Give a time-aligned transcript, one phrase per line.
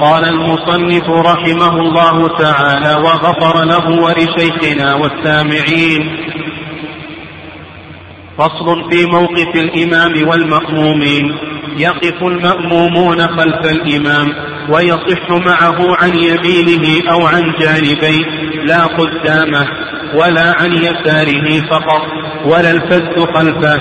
[0.00, 6.16] قال المصنف رحمه الله تعالى وغفر له ولشيخنا والسامعين.
[8.38, 11.36] فصل في موقف الإمام والمأمومين.
[11.76, 14.34] يقف المأمومون خلف الإمام
[14.68, 18.24] ويصح معه عن يمينه أو عن جانبيه
[18.64, 19.66] لا قدامه
[20.14, 22.02] ولا عن يساره فقط
[22.44, 23.80] ولا الفز خلفه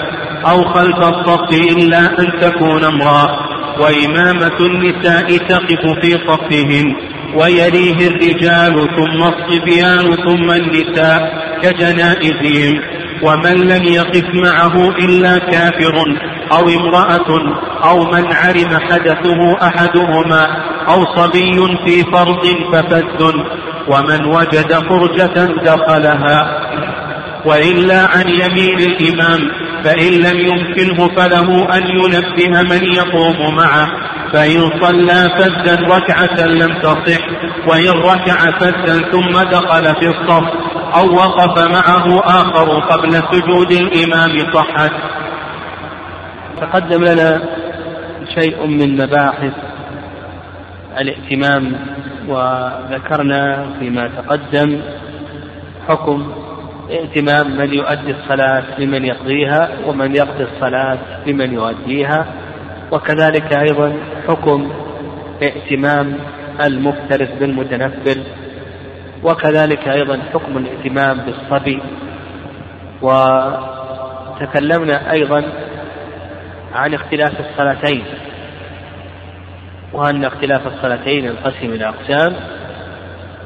[0.50, 3.49] أو خلف الصف إلا أن تكون امرأة.
[3.80, 6.96] وإمامة النساء تقف في صفهم
[7.36, 11.20] ويليه الرجال ثم الصبيان ثم النساء
[11.62, 12.82] كجنائزهم.
[13.24, 15.96] ومن لم يقف معه إلا كافر
[16.52, 17.40] أو امرأة
[17.84, 20.48] أو من علم حدثه أحدهما
[20.90, 23.34] أو صبي في فرض ففز
[23.88, 26.60] ومن وجد فرجة دخلها.
[27.46, 33.88] وإلا عن يمين الإمام فإن لم يمكنه فله أن ينبه من يقوم معه.
[34.34, 37.22] فإن صلى فزا ركعة لم تصح
[37.68, 40.44] وإن ركع فزا ثم دخل في الصف
[40.96, 44.92] أو وقف معه آخر قبل سجود الإمام صحت.
[46.62, 47.42] تقدم لنا
[48.36, 49.54] شيء من مباحث
[51.00, 51.76] الائتمام
[52.28, 54.82] وذكرنا فيما تقدم
[55.88, 56.32] حكم
[56.90, 62.26] ائتمام من يؤدي الصلاة لمن يقضيها ومن يقضي الصلاة لمن يؤديها.
[62.92, 63.94] وكذلك أيضا
[64.28, 64.72] حكم
[65.44, 66.14] ائتمام
[66.64, 68.24] المفترس بالمتنفل.
[69.24, 71.82] وكذلك أيضا حكم الائتمام بالصبي.
[73.02, 75.44] وتكلمنا أيضا
[76.76, 78.04] عن اختلاف الصلاتين.
[79.94, 82.36] وأن اختلاف الصلاتين ينقسم إلى أقسام.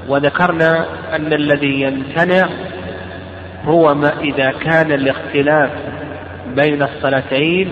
[0.08, 2.50] وذكرنا أن الذي يمتنع
[3.66, 5.72] هو ما إذا كان الاختلاف
[6.56, 7.72] بين الصلاتين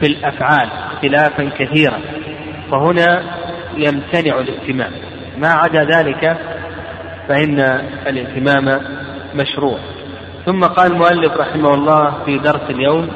[0.00, 2.00] في الأفعال اختلافا كثيرا.
[2.70, 3.22] فهنا
[3.76, 4.92] يمتنع الائتمام
[5.38, 6.38] ما عدا ذلك
[7.28, 7.60] فإن
[8.06, 8.80] الائتمام
[9.34, 9.78] مشروع.
[10.46, 13.08] ثم قال المؤلف رحمه الله في درس اليوم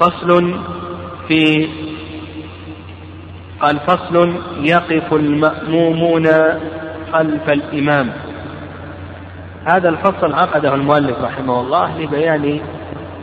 [0.00, 0.60] فصل
[1.28, 1.68] في
[3.60, 6.26] قال فصل يقف المأمومون
[7.12, 8.12] خلف الإمام.
[9.66, 12.60] هذا الفصل عقده المؤلف رحمه الله لبيان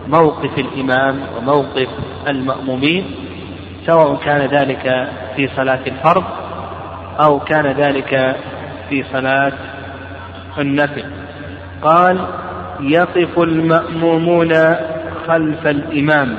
[0.07, 1.87] موقف الإمام وموقف
[2.27, 3.05] المأمومين
[3.85, 6.23] سواء كان ذلك في صلاة الفرض
[7.19, 8.35] أو كان ذلك
[8.89, 9.53] في صلاة
[10.59, 11.05] النفل.
[11.81, 12.27] قال
[12.79, 14.53] يقف المأمومون
[15.27, 16.37] خلف الإمام.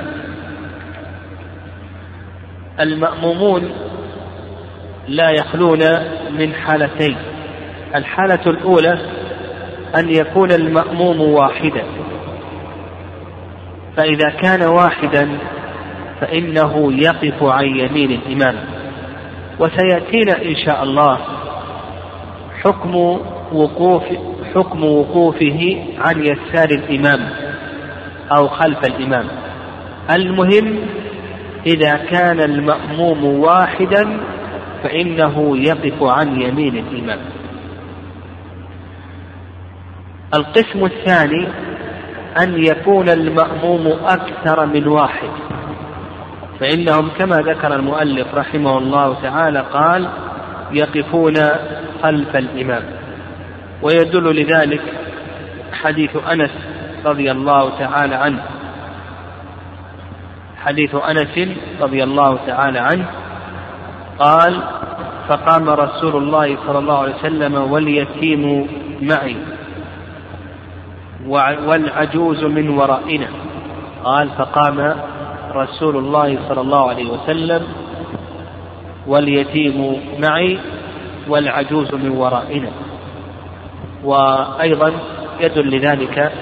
[2.81, 3.71] المأمومون
[5.09, 5.81] لا يخلون
[6.39, 7.17] من حالتين
[7.95, 9.24] الحالة الأولى
[9.99, 11.85] أن يكون المأموم واحدا.
[13.97, 15.39] فإذا كان واحدا
[16.21, 18.55] فإنه يقف عن يمين الإمام.
[19.61, 21.19] وسيأتينا إن شاء الله
[22.63, 22.95] حكم
[23.53, 24.03] وقوف
[24.55, 27.31] حكم وقوفه عن يسار الإمام
[28.37, 29.27] أو خلف الإمام.
[30.11, 30.79] المهم
[31.67, 34.21] إذا كان المأموم واحدا
[34.83, 37.19] فإنه يقف عن يمين الإمام.
[40.35, 41.49] القسم الثاني
[42.43, 45.29] أن يكون المأموم أكثر من واحد.
[46.61, 50.09] فإنهم كما ذكر المؤلف رحمه الله تعالى قال
[50.73, 51.35] يقفون
[52.03, 52.83] خلف الإمام.
[53.83, 54.83] ويدل لذلك
[55.73, 56.51] حديث أنس
[57.05, 58.43] رضي الله تعالى عنه.
[60.65, 61.49] حديث أنس
[61.81, 63.07] رضي الله تعالى عنه
[64.19, 64.63] قال
[65.29, 68.67] فقام رسول الله صلى الله عليه وسلم واليتيم
[69.03, 69.37] معي.
[71.27, 73.29] والعجوز من ورائنا.
[74.05, 74.97] قال فقام
[75.53, 77.63] رسول الله صلى الله عليه وسلم
[79.07, 80.59] واليتيم معي
[81.29, 82.71] والعجوز من ورائنا.
[84.05, 84.93] وأيضا
[85.41, 86.33] يدل لذلك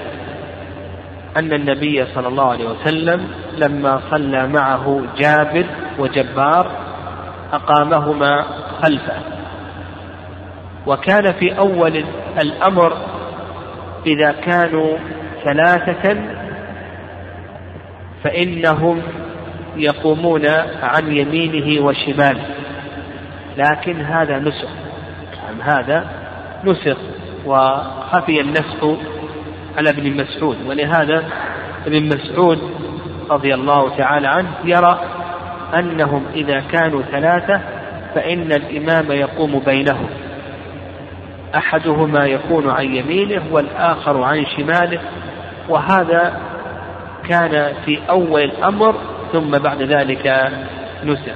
[1.37, 3.27] أن النبي صلى الله عليه وسلم
[3.57, 5.65] لما صلى معه جابر
[5.99, 6.67] وجبار
[7.53, 8.45] أقامهما
[8.83, 9.17] خلفه.
[10.87, 12.03] وكان في أول
[12.41, 12.93] الأمر
[14.05, 14.97] إذا كانوا
[15.43, 16.17] ثلاثة
[18.23, 19.01] فإنهم
[19.75, 20.47] يقومون
[20.83, 22.45] عن يمينه وشماله.
[23.57, 24.69] لكن هذا نسخ.
[25.43, 26.05] نعم هذا
[26.63, 26.97] نسخ.
[27.45, 28.83] وخفي النسخ
[29.77, 30.57] على ابن مسعود.
[30.65, 31.23] ولهذا
[31.87, 32.59] ابن مسعود
[33.29, 34.99] رضي الله تعالى عنه يرى
[35.73, 37.61] أنهم إذا كانوا ثلاثة
[38.15, 40.07] فإن الإمام يقوم بينهم.
[41.55, 44.99] أحدهما يكون عن يمينه والآخر عن شماله
[45.69, 46.39] وهذا
[47.29, 48.95] كان في أول الأمر
[49.31, 50.51] ثم بعد ذلك
[51.03, 51.35] نسخ.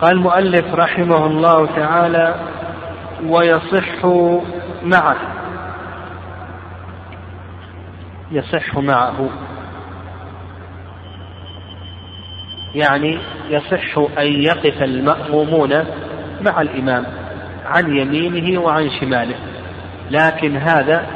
[0.00, 2.34] قال المؤلف رحمه الله تعالى
[3.26, 4.06] ويصح
[4.82, 5.16] معه.
[8.30, 9.28] يصح معه.
[12.74, 13.18] يعني
[13.50, 15.84] يصح أن يقف المأمومون
[16.40, 17.23] مع الإمام.
[17.64, 19.34] عن يمينه وعن شماله
[20.10, 21.06] لكن هذا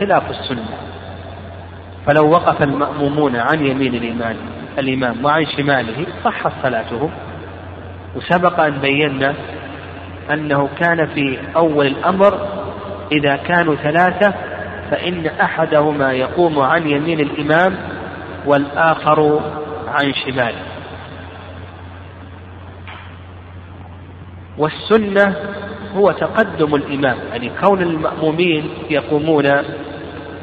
[0.00, 0.64] خلاف السنة.
[2.06, 4.36] فلو وقف المأمومون عن يمين الإمام
[4.78, 7.10] الإمام وعن شماله صحت صلاتهم.
[8.16, 9.34] وسبق أن بينا
[10.32, 12.48] أنه كان في أول الأمر
[13.12, 14.34] إذا كانوا ثلاثة
[14.90, 17.76] فإن أحدهما يقوم عن يمين الإمام
[18.46, 19.40] والآخر
[19.88, 20.62] عن شماله.
[24.58, 25.36] والسنة
[25.96, 29.46] هو تقدم الإمام يعني كون المأمومين يقومون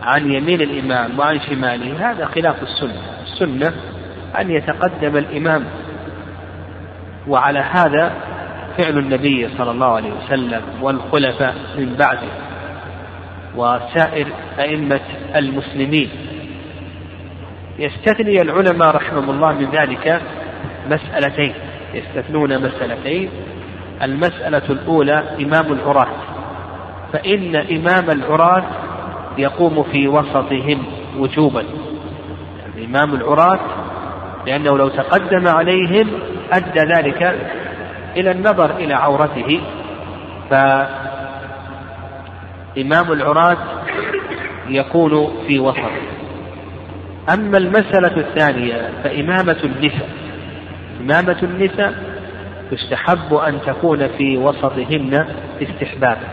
[0.01, 3.01] عن يمين الإمام وعن شماله هذا خلاف السنة.
[3.23, 3.73] السنة
[4.39, 5.65] أن يتقدم الإمام.
[7.27, 8.13] وعلى هذا
[8.77, 12.29] فعل النبي صلى الله عليه وسلم والخلفاء من بعده
[13.55, 14.27] وسائر
[14.59, 15.01] أئمة
[15.35, 16.09] المسلمين.
[17.79, 20.21] يستثني العلماء رحمهم الله من ذلك
[20.89, 21.53] مسألتين.
[21.93, 23.29] يستثنون مسألتين.
[24.01, 26.07] المسألة الأولى إمام العراة
[27.13, 28.63] فإن إمام العراة
[29.37, 30.83] يقوم في وسطهم
[31.17, 31.63] وجوبا.
[32.59, 33.59] يعني إمام العراة
[34.47, 36.07] لأنه لو تقدم عليهم
[36.53, 37.49] أدى ذلك
[38.17, 39.61] إلى النظر إلى عورته.
[40.49, 41.01] فإمام
[43.11, 43.57] العراة
[44.67, 45.91] يكون في وسط.
[47.33, 50.09] أما المسألة الثانية فإمامة النساء.
[51.01, 52.08] إمامة النساء
[52.71, 55.25] يستحب أن تكون في وسطهن
[55.61, 56.27] استحبابا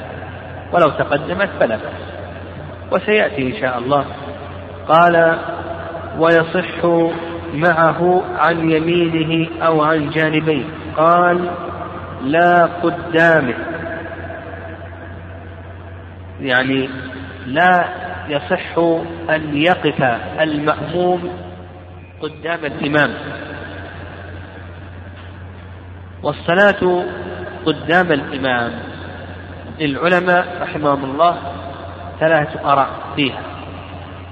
[0.73, 2.17] ولو تقدمت فلا بأس.
[2.93, 4.05] وسيأتي إن شاء الله.
[4.88, 5.38] قال
[6.19, 6.85] ويصح
[7.55, 10.65] معه عن يمينه أو عن جانبيه.
[10.97, 11.50] قال
[12.25, 13.55] لا قدامه.
[16.41, 16.88] يعني
[17.47, 17.85] لا
[18.29, 18.79] يصح
[19.31, 20.03] أن يقف
[20.41, 21.31] المأموم
[22.21, 23.11] قدام الإمام.
[26.26, 27.05] والصلاة
[27.67, 28.73] قدام الإمام.
[29.81, 31.37] للعلماء رحمهم الله
[32.20, 33.40] ثلاثة آراء فيها.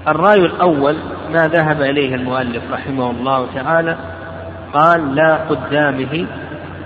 [0.07, 0.97] الرأي الأول
[1.31, 3.97] ما ذهب إليه المؤلف رحمه الله تعالى
[4.73, 6.27] قال لا قدامه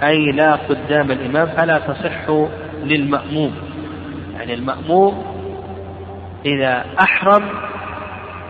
[0.03, 2.47] أي لا قدام الإمام فلا تصح
[2.83, 3.56] للمأموم.
[4.38, 5.23] يعني المأموم
[6.45, 7.44] إذا أحرم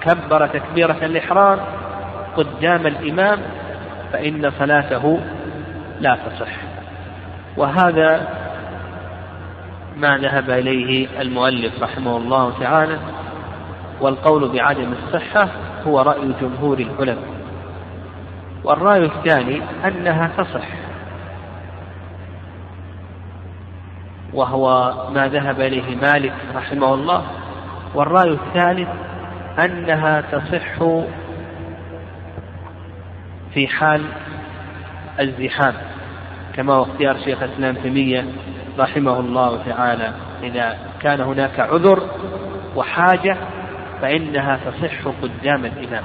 [0.01, 1.59] كبر تكبيرة الإحرام
[2.37, 3.39] قدام الإمام
[4.13, 5.19] فإن صلاته
[5.99, 6.51] لا تصح.
[7.57, 8.27] وهذا
[9.97, 12.99] ما ذهب إليه المؤلف رحمه الله تعالى
[14.01, 15.47] والقول بعدم الصحة
[15.87, 17.39] هو رأي جمهور العلماء.
[18.63, 20.67] والرأي الثاني أنها تصح.
[24.33, 27.23] وهو ما ذهب إليه مالك رحمه الله.
[27.95, 28.89] والرأي الثالث
[29.59, 30.77] أنها تصح
[33.53, 34.01] في حال
[35.19, 35.73] الزحام.
[36.55, 38.25] كما هو اختيار شيخ الإسلام تيمية
[38.79, 40.13] رحمه الله تعالى.
[40.43, 42.03] إذا كان هناك عذر
[42.75, 43.37] وحاجة
[44.01, 46.03] فإنها تصح قدام الإمام.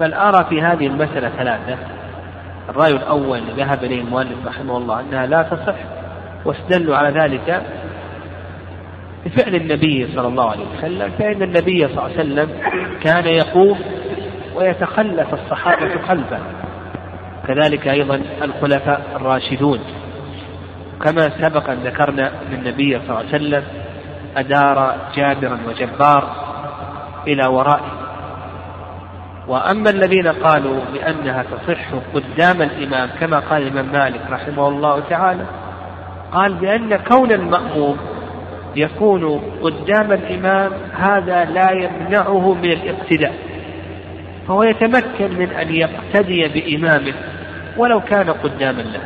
[0.00, 1.78] بل أرى في هذه المسألة ثلاثة.
[2.68, 5.76] الرأي الأول ذهب إليه المؤلف رحمه الله أنها لا تصح
[6.44, 7.62] واستدلوا على ذلك؟
[9.26, 12.48] بفعل النبي صلى الله عليه وسلم فإن النبي صلى الله عليه وسلم
[13.02, 13.78] كان يقوم
[14.54, 16.38] ويتخلف الصحابة خلفه
[17.46, 19.80] كذلك أيضا الخلفاء الراشدون.
[21.04, 23.64] كما سبق أن ذكرنا أن النبي صلى الله عليه وسلم
[24.36, 26.30] أدار جابرا وجبار
[27.26, 28.06] إلى ورائه.
[29.48, 35.46] وأما الذين قالوا بأنها تصح قدام الإمام كما قال الإمام مالك رحمه الله تعالى
[36.32, 37.96] قال بأن كون المأموم
[38.76, 43.34] يكون قدام الإمام هذا لا يمنعه من الاقتداء
[44.48, 47.14] فهو يتمكن من أن يقتدي بإمامه.
[47.76, 49.00] ولو كان قداما له.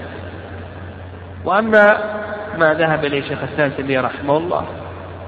[1.45, 1.99] وأما
[2.59, 4.67] ما ذهب إليه شيخ الإسلام تيمية رحمه الله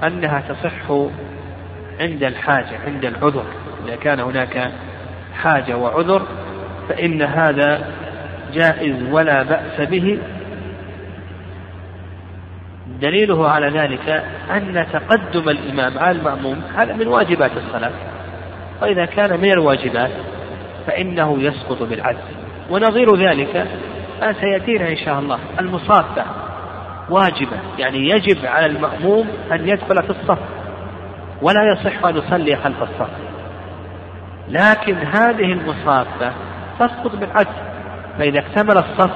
[0.04, 1.08] أنها تصح
[2.00, 3.44] عند الحاجة عند العذر.
[3.86, 4.70] إذا كان هناك
[5.42, 6.22] حاجة وعذر
[6.88, 7.84] فإن هذا
[8.52, 10.18] جائز ولا بأس به.
[13.00, 17.92] دليله على ذلك أن تقدم الإمام على المأموم هذا من واجبات الصلاة.
[18.82, 20.10] وإذا كان من الواجبات
[20.86, 22.41] فإنه يسقط بالعدل.
[22.72, 23.66] ونظير ذلك
[24.20, 25.38] ما سيأتينا إن شاء الله.
[25.60, 26.24] المصافة
[27.10, 30.38] واجبة يعني يجب على المأموم أن يدخل في الصف
[31.42, 33.10] ولا يصح أن يصلي خلف الصف.
[34.48, 36.32] لكن هذه المصافة
[36.78, 37.72] تسقط بالعدل.
[38.18, 39.10] فإذا اكتمل الصف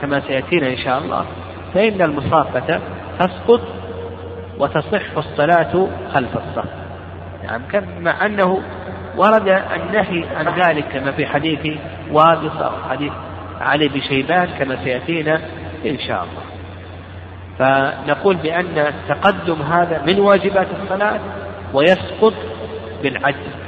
[0.00, 1.24] كما سيأتينا إن شاء الله
[1.74, 2.80] فإن المصافة
[3.18, 3.60] تسقط
[4.58, 6.70] وتصح الصلاة خلف الصف.
[7.44, 7.62] نعم
[8.00, 8.62] مع أنه
[9.18, 11.78] ورد النهي عن ذلك كما في حديث
[12.12, 13.12] وابص أو حديث
[13.60, 15.40] علي بن شيبان كما سيأتينا
[15.86, 16.42] إن شاء الله.
[17.58, 21.20] فنقول بأن التقدم هذا من واجبات الصلاة
[21.74, 22.34] ويسقط
[23.02, 23.58] بالعجز.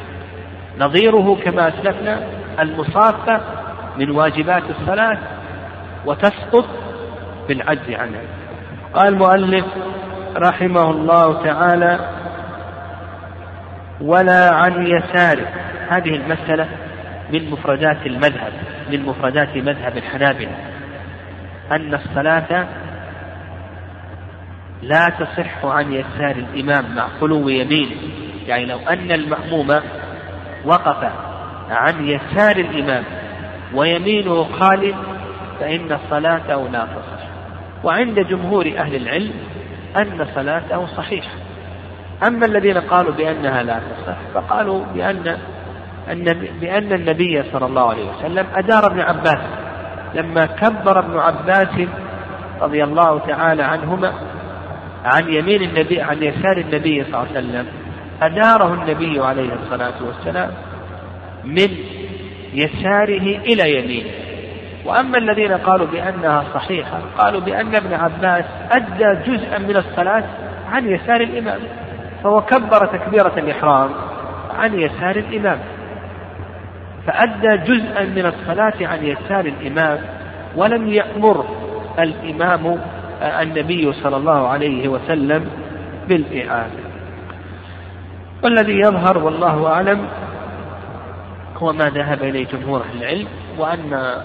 [0.78, 2.20] نظيره كما أسلفنا
[2.60, 3.40] المصافة
[3.98, 5.18] من واجبات الصلاة
[6.06, 6.66] وتسقط
[7.48, 8.22] بالعجز عنها.
[8.94, 9.64] قال المؤلف
[10.36, 11.98] رحمه الله تعالى
[14.00, 15.46] ولا عن يساره
[15.88, 16.68] هذه المسألة
[17.32, 18.52] من مفردات المذهب
[18.90, 20.56] من مفردات مذهب الحنابلة.
[21.72, 22.66] أن الصلاة
[24.82, 27.96] لا تصح عن يسار الإمام مع خلو يمينه.
[28.46, 29.80] يعني لو أن المأموم
[30.64, 31.12] وقف
[31.70, 33.04] عن يسار الإمام
[33.74, 34.94] ويمينه خال
[35.60, 37.20] فإن صلاته لا تصح.
[37.84, 39.32] وعند جمهور أهل العلم
[39.96, 41.49] أن صلاته صحيحة.
[42.26, 45.38] أما الذين قالوا بأنها لا تصح فقالوا بأن
[46.60, 49.38] بأن النبي صلى الله عليه وسلم أدار ابن عباس
[50.14, 51.88] لما كبر ابن عباس
[52.60, 54.12] رضي الله تعالى عنهما
[55.04, 57.66] عن يمين النبي عن يسار النبي صلى الله عليه وسلم
[58.22, 60.50] أداره النبي عليه الصلاة والسلام
[61.44, 61.68] من
[62.54, 64.10] يساره إلى يمينه.
[64.84, 70.24] وأما الذين قالوا بأنها صحيحة قالوا بأن ابن عباس أدى جزءا من الصلاة
[70.72, 71.60] عن يسار الإمام.
[72.24, 73.90] فهو كبر تكبيرة الإحرام
[74.58, 75.58] عن يسار الإمام.
[77.06, 79.98] فأدى جزءا من الصلاة عن يسار الإمام
[80.56, 81.44] ولم يأمر
[81.98, 82.80] الإمام
[83.22, 85.50] النبي صلى الله عليه وسلم
[86.08, 86.80] بالإعادة.
[88.44, 90.06] والذي يظهر والله أعلم
[91.56, 94.16] هو ما ذهب إليه جمهور أهل العلم وأن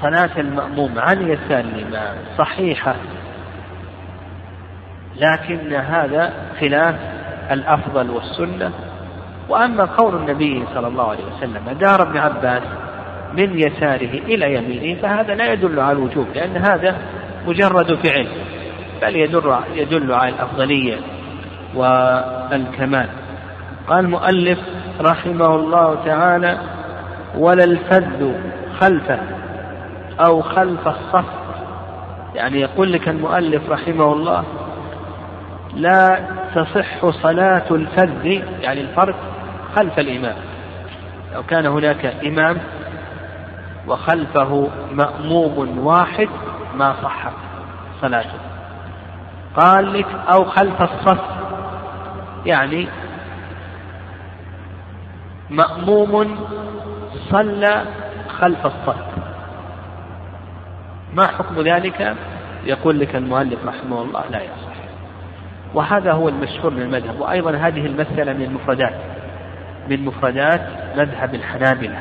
[0.00, 2.94] صلاة المأموم عن يسار الإمام صحيحة.
[5.20, 6.94] لكن هذا خلاف
[7.50, 8.72] الأفضل والسنة.
[9.48, 12.62] وأما قول النبي صلى الله عليه وسلم دار ابن عباس
[13.36, 16.96] من يساره إلى يمينه فهذا لا يدل على الوجوب لأن هذا
[17.46, 18.28] مجرد فعل
[19.02, 20.96] بل يدل يدل على الأفضلية
[21.74, 23.08] والكمال.
[23.88, 24.58] قال المؤلف
[25.00, 26.58] رحمه الله تعالى
[27.38, 28.32] ولا الفذ
[28.80, 29.18] خلفه
[30.20, 31.24] أو خلف الصف.
[32.34, 34.44] يعني يقول لك المؤلف رحمه الله
[35.76, 38.26] لا تصح صلاة الفذ
[38.60, 39.14] يعني الفرد
[39.76, 40.36] خلف الإمام.
[41.34, 42.58] لو كان هناك إمام
[43.86, 46.28] وخلفه مأموم واحد
[46.76, 47.32] ما صحت
[48.00, 48.38] صلاته.
[49.56, 51.20] قال لك أو خلف الصف
[52.46, 52.88] يعني
[55.50, 56.36] مأموم
[57.30, 57.84] صلى
[58.28, 59.04] خلف الصف.
[61.14, 62.16] ما حكم ذلك؟
[62.64, 64.73] يقول لك المؤلف رحمه الله لا يصح.
[65.74, 68.94] وهذا هو المشهور من المذهب وأيضا هذه المسألة من المفردات
[69.90, 70.60] من مفردات
[70.96, 71.98] مذهب الحنابلة.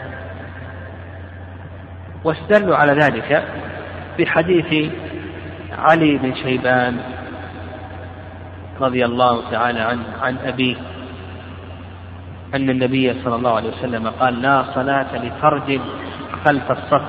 [2.23, 3.43] واستدلوا على ذلك
[4.19, 4.91] بحديث
[5.77, 6.97] علي بن شيبان
[8.81, 10.75] رضي الله تعالى عنه عن أبيه
[12.55, 15.81] أن النبي صلى الله عليه وسلم قال لا صلاة لفرد
[16.45, 17.03] خلف الصف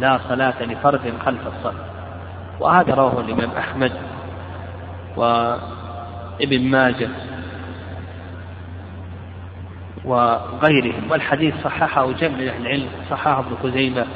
[0.00, 1.74] لا صلاة لفرد خلف الصف.
[2.60, 3.92] وهذا رواه الإمام أحمد.
[5.16, 7.08] وابن ماجه
[10.04, 14.06] وغيرهم والحديث صححه جمع أهل العلم صححه ابن خزيمة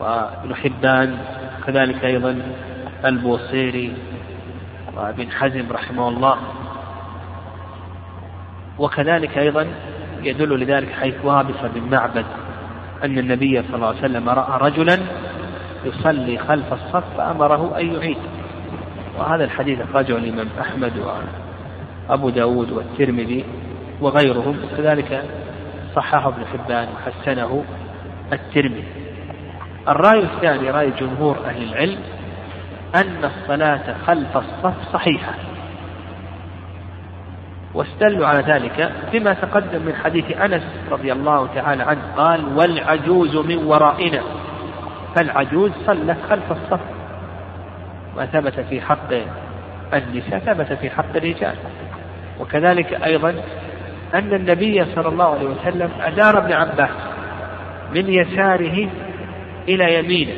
[0.00, 1.18] وابن حبان
[1.66, 2.42] كذلك أيضا
[3.04, 3.96] البوصيري
[4.96, 6.38] وابن حزم رحمه الله.
[8.78, 9.66] وكذلك أيضا
[10.22, 12.24] يدل لذلك حيث وابص بن معبد
[13.04, 14.98] أن النبي صلى الله عليه وسلم رأى رجلا
[15.84, 18.18] يصلي خلف الصف فأمره أن يعيد.
[19.18, 20.92] وهذا الحديث أخرجه الإمام أحمد
[22.08, 23.44] وأبو داود والترمذي
[24.00, 25.24] وغيرهم وكذلك
[25.94, 27.64] صححه ابن حبان وحسنه
[28.32, 28.84] الترمذي.
[29.88, 31.98] الرأي الثاني رأي جمهور أهل العلم
[32.94, 35.34] أن الصلاة خلف الصف صحيحة.
[37.74, 43.64] واستدلوا على ذلك بما تقدم من حديث أنس رضي الله تعالى عنه قال والعجوز من
[43.64, 44.22] ورائنا.
[45.16, 46.80] فالعجوز صلت خلف الصف.
[48.16, 49.12] ما ثبت في حق
[49.94, 51.54] النساء ثبت في حق الرجال.
[52.40, 53.34] وكذلك أيضا
[54.14, 56.90] أن النبي صلى الله عليه وسلم أدار ابن عباس
[57.94, 58.88] من يساره
[59.68, 60.34] إلى يمينه.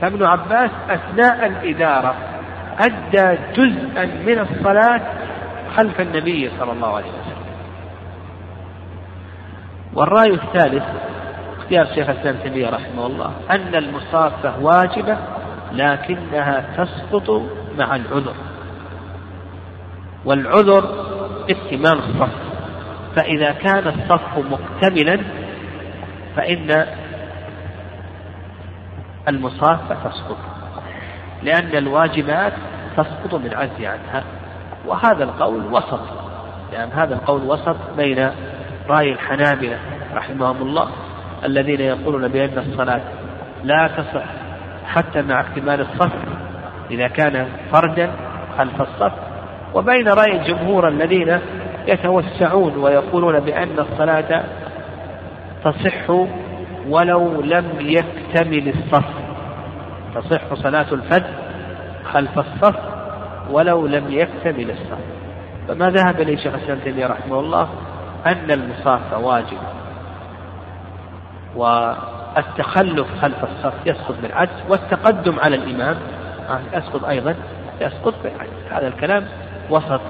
[0.00, 2.14] فابن عباس أثناء الإدارة
[2.78, 5.00] أدى جزءا من الصلاة
[5.76, 7.38] خلف النبي صلى الله عليه وسلم.
[9.94, 10.84] والرأي الثالث
[11.58, 15.18] واختيار شيخ الإسلام تيمية رحمه الله أن المصافة واجبة
[15.72, 17.30] لكنها تسقط
[17.78, 18.34] مع العذر.
[20.24, 21.06] والعذر
[21.50, 22.32] اكتمال الصف
[23.16, 25.20] فإذا كان الصف مكتملا
[26.36, 26.86] فإن
[29.28, 30.36] المصافة تسقط.
[31.42, 32.52] لأن الواجبات
[32.96, 34.24] تسقط بالعجز عنها.
[34.86, 36.00] وهذا القول وسط.
[36.72, 38.30] لأن هذا القول وسط بين
[38.88, 39.78] رأي الحنابلة
[40.14, 40.88] رحمهم الله
[41.44, 43.00] الذين يقولون بأن الصلاة
[43.64, 44.47] لا تصح.
[44.88, 46.12] حتى مع اكتمال الصف
[46.90, 48.10] إذا كان فردا
[48.58, 49.12] خلف الصف
[49.74, 51.38] وبين رأي الجمهور الذين
[51.86, 54.44] يتوسعون ويقولون بأن الصلاة
[55.64, 56.10] تصح
[56.88, 59.04] ولو لم يكتمل الصف
[60.14, 61.34] تصح صلاة الفجر
[62.12, 62.76] خلف الصف
[63.50, 64.98] ولو لم يكتمل الصف
[65.68, 67.68] فما ذهب إليه شيخ الإسلام تيمية رحمه الله؟
[68.26, 69.58] أن المصافة واجب.
[72.38, 75.96] والتخلف خلف الصف يسقط بالعجز والتقدم على الإمام.
[76.74, 77.34] يسقط أيضا
[77.80, 79.24] يسقط بالعجز هذا الكلام
[79.70, 80.00] وسط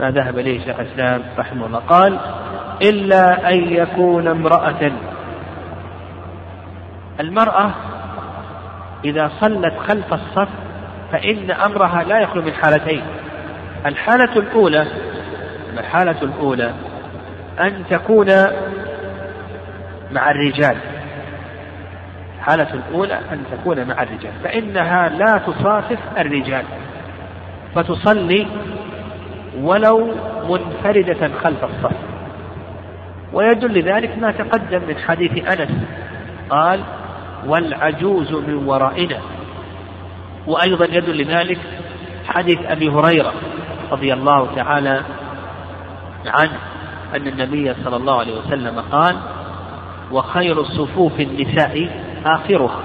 [0.00, 1.78] ما ذهب إليه شيخ الإسلام رحمه الله.
[1.78, 2.18] قال
[2.82, 4.92] إلا أن يكون امرأة.
[7.20, 7.70] المرأة
[9.04, 10.48] إذا صلت خلف الصف
[11.12, 13.02] فإن أمرها لا يخلو من حالتين.
[13.86, 14.86] الحالة الأولى
[15.78, 16.72] الحالة الأولى
[17.60, 18.26] أن تكون
[20.12, 20.95] مع الرجال.
[22.46, 26.64] الحالة الأولى أن تكون مع الرجال فإنها لا تصافف الرجال
[27.74, 28.46] فتصلي
[29.60, 30.14] ولو
[30.48, 31.96] منفردة خلف الصف.
[33.32, 35.70] ويدل لذلك ما تقدم من حديث أنس
[36.50, 36.80] قال
[37.46, 39.18] والعجوز من ورائنا.
[40.46, 41.58] وأيضا يدل لذلك
[42.26, 43.32] حديث أبي هريرة
[43.92, 45.02] رضي الله تعالى
[46.26, 46.58] عنه
[47.16, 49.16] أن النبي صلى الله عليه وسلم قال
[50.12, 52.82] وخير صفوف النساء آخرها.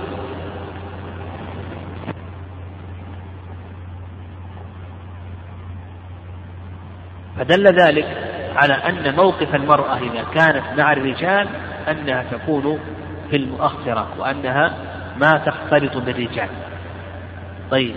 [7.38, 8.08] فدل ذلك
[8.56, 11.48] على أن موقف المرأة إذا كانت مع الرجال
[11.90, 12.80] أنها تكون
[13.30, 14.74] في المؤخرة وأنها
[15.18, 16.50] ما تختلط بالرجال.
[17.72, 17.96] طيب.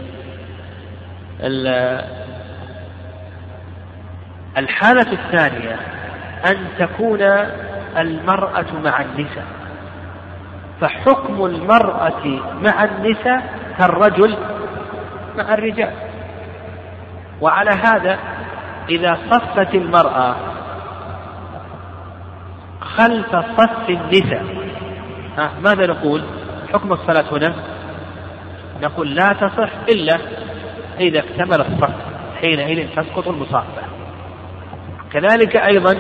[4.59, 5.77] الحالة الثانية
[6.47, 7.23] أن تكون
[7.97, 9.64] المرأة مع النساء.
[10.81, 12.27] فحكم المرأة
[12.63, 14.37] مع النساء كالرجل
[15.37, 15.93] مع الرجال.
[17.41, 18.19] وعلى هذا
[18.89, 20.37] إذا صفت المرأة
[22.81, 24.45] خلف صف النساء
[25.39, 26.23] ها ماذا نقول؟
[26.73, 27.55] حكم الصلاة هنا؟
[28.83, 30.19] نقول لا تصح إلا
[31.01, 31.95] إذا اكتمل الصف
[32.41, 33.83] حينئذ تسقط المصافة.
[35.13, 35.95] كذلك أيضا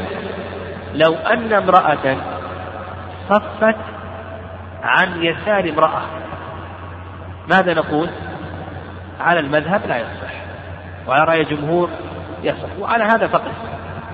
[0.95, 2.17] لو أن امرأة
[3.29, 3.77] صفت
[4.85, 6.03] عن يسار امرأة.
[7.51, 8.09] ماذا نقول؟
[9.21, 10.35] على المذهب لا يصح
[11.09, 11.91] وعلى رأي الجمهور
[12.43, 13.53] يصح وعلى هذا فقط.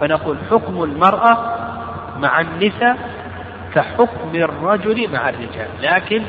[0.00, 1.56] فنقول حكم المرأة
[2.16, 2.96] مع النساء
[3.74, 6.22] كحكم الرجل مع الرجال لكن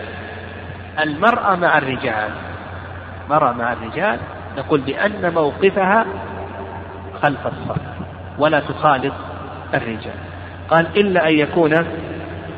[0.99, 2.29] المرأة مع الرجال.
[3.29, 4.19] مرأة مع الرجال
[4.57, 6.05] نقول بأن موقفها
[7.21, 7.81] خلف الصف
[8.37, 9.13] ولا تخالط
[9.73, 10.15] الرجال.
[10.69, 11.85] قال إلا أن يكون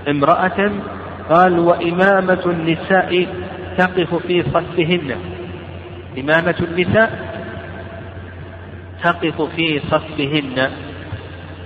[0.09, 0.71] امرأة
[1.29, 3.27] قال وإمامة النساء
[3.77, 5.15] تقف في صفهن.
[6.17, 7.09] إمامة النساء
[9.03, 10.69] تقف في صفهن.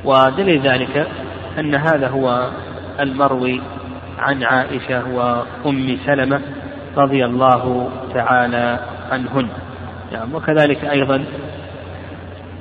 [0.06, 1.08] ودليل ذلك
[1.60, 2.50] أن هذا هو
[3.00, 3.62] المروي
[4.20, 6.42] عن عائشة وأم سلمة
[6.98, 8.80] رضي الله تعالى
[9.12, 9.48] عنهن.
[10.12, 11.26] يعني وكذلك أيضا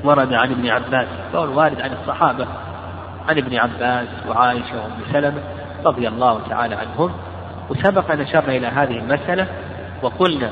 [0.04, 2.46] ورد عن ابن عباس قول وارد عن الصحابة
[3.28, 5.55] عن ابن عباس وعائشة وأم سلمة.
[5.86, 7.12] رضي الله تعالى عنهم
[7.70, 9.46] وسبق أن أشرنا إلى هذه المسألة
[10.02, 10.50] وقلنا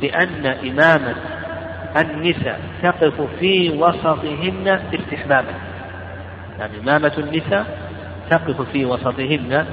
[0.00, 1.14] بأن إمامة
[1.96, 5.54] النساء تقف في وسطهن استحبابا.
[6.58, 7.78] يعني إمامة النساء
[8.30, 9.66] تقف في وسطهن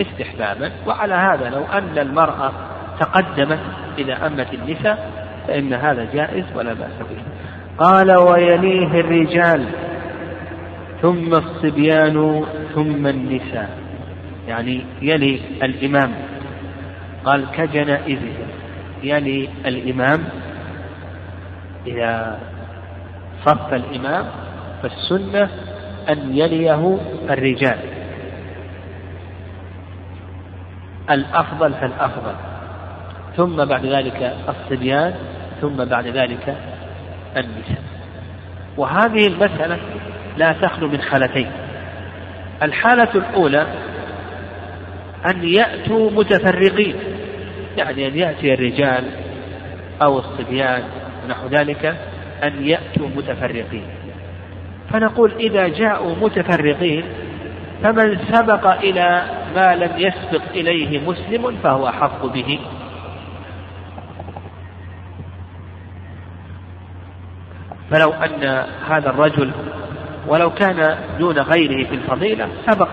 [0.00, 0.70] استحبابا.
[0.86, 2.52] وعلى هذا لو أن المرأة
[3.00, 3.60] تقدمت
[3.98, 5.10] إلى أمة النساء
[5.48, 7.22] فإن هذا جائز ولا بأس به.
[7.78, 9.66] قال ويليه الرجال
[11.02, 13.85] ثم الصبيان ثم النساء.
[14.48, 16.14] يعني يلي الإمام.
[17.24, 18.32] قال كجنائزه
[19.02, 20.24] يلي الإمام
[21.86, 22.38] إذا
[23.44, 24.24] صف الإمام
[24.82, 25.50] فالسنة
[26.08, 26.98] أن يليه
[27.30, 27.78] الرجال.
[31.10, 32.34] الأفضل فالأفضل.
[33.36, 35.14] ثم بعد ذلك الصبيان
[35.60, 36.56] ثم بعد ذلك
[37.36, 37.82] النساء.
[38.76, 39.78] وهذه المسألة
[40.36, 41.50] لا تخلو من حالتين
[42.62, 43.66] الحالة الأولى
[45.30, 46.96] أن يأتوا متفرقين.
[47.76, 49.04] يعني أن يأتي الرجال
[50.02, 50.82] أو الصبيان
[51.24, 51.96] ونحو ذلك
[52.42, 53.86] أن يأتوا متفرقين.
[54.92, 57.04] فنقول إذا جاءوا متفرقين
[57.82, 59.22] فمن سبق إلى
[59.56, 62.58] ما لم يسبق إليه مسلم فهو أحق به.
[67.90, 69.50] فلو أن هذا الرجل
[70.28, 72.88] ولو كان دون غيره في الفضيلة سبق.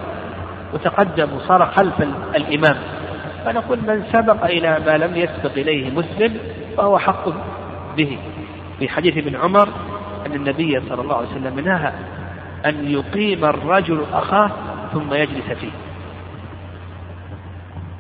[0.74, 2.02] وتقدم وصار خلف
[2.36, 2.78] الإمام.
[3.46, 6.38] فنقول من سبق إلى ما لم يسبق إليه مسلم
[6.78, 7.30] فهو حق
[7.98, 8.18] به.
[8.80, 9.70] في حديث ابن عمر
[10.26, 11.92] أن النبي صلى الله عليه وسلم نهى
[12.66, 14.52] أن يقيم الرجل أخاه
[14.94, 15.72] ثم يجلس فيه.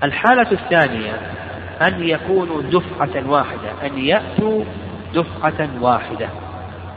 [0.04, 1.14] الحالة الثانية
[1.82, 4.64] أن يكونوا دفعة واحدة أن يأتوا
[5.14, 6.30] دفعة واحدة.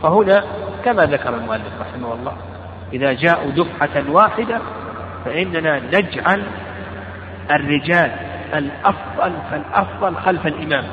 [0.02, 0.44] فهنا
[0.84, 2.32] كما ذكر المؤلف رحمه الله
[2.92, 4.60] إذا جاءوا دفعة واحدة
[5.26, 6.42] فإننا نجعل
[7.50, 8.10] الرجال
[8.54, 10.84] الأفضل فالأفضل خلف الإمام.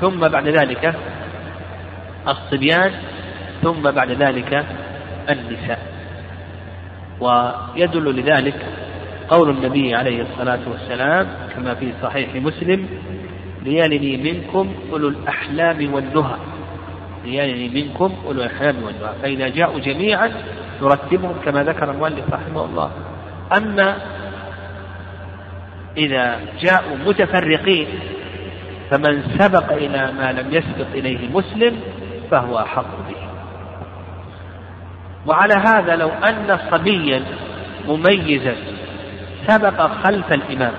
[0.00, 0.94] ثم بعد ذلك
[2.28, 2.92] الصبيان
[3.62, 4.66] ثم بعد ذلك
[5.30, 5.78] النساء.
[7.20, 8.66] ويدل لذلك
[9.28, 12.88] قول النبي عليه الصلاة والسلام كما في صحيح مسلم
[13.62, 16.36] ليلني منكم أولو الأحلام والنهى.
[17.24, 19.12] ليلني منكم أولو الأحلام والنهى.
[19.22, 20.30] فإذا جاءوا جميعا
[20.82, 22.90] نرتبهم كما ذكر المؤلف رحمه الله.
[23.56, 23.96] أما
[25.96, 27.86] إذا جاءوا متفرقين
[28.90, 31.80] فمن سبق إلى ما لم يسبق إليه مسلم
[32.30, 33.24] فهو أحق به.
[35.26, 37.24] وعلى هذا لو أن صبيا
[37.88, 38.54] مميزا
[39.46, 40.72] سبق خلف الإمام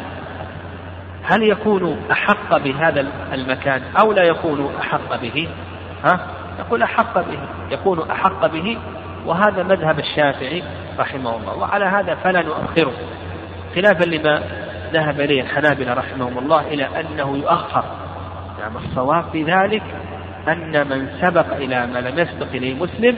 [1.23, 5.47] هل يكون أحق بهذا المكان أو لا يكون أحق به؟
[6.03, 6.19] ها؟
[6.59, 7.39] نقول أحق به
[7.71, 8.77] يكون أحق به
[9.25, 10.63] وهذا مذهب الشافعي
[10.99, 11.57] رحمه الله.
[11.57, 12.93] وعلى هذا فلا نؤخره.
[13.75, 14.43] خلافا لما
[14.93, 17.83] ذهب إليه الحنابلة رحمهم الله إلى أنه يؤخر.
[18.59, 19.83] نعم الصواب في ذلك
[20.47, 23.17] أن من سبق إلى ما لم يسبق إليه مسلم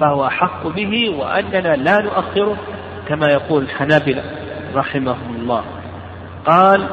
[0.00, 2.56] فهو أحق به وأننا لا نؤخره
[3.08, 4.22] كما يقول الحنابلة
[4.74, 5.64] رحمهم الله.
[6.46, 6.86] قال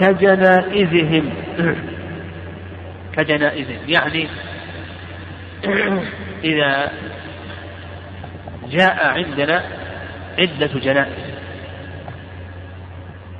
[0.00, 1.30] كجنائزهم.
[3.16, 3.78] كجنائزهم.
[3.88, 4.28] يعني
[6.44, 6.90] إذا
[8.72, 9.62] جاء عندنا
[10.38, 11.32] عدة جنائز.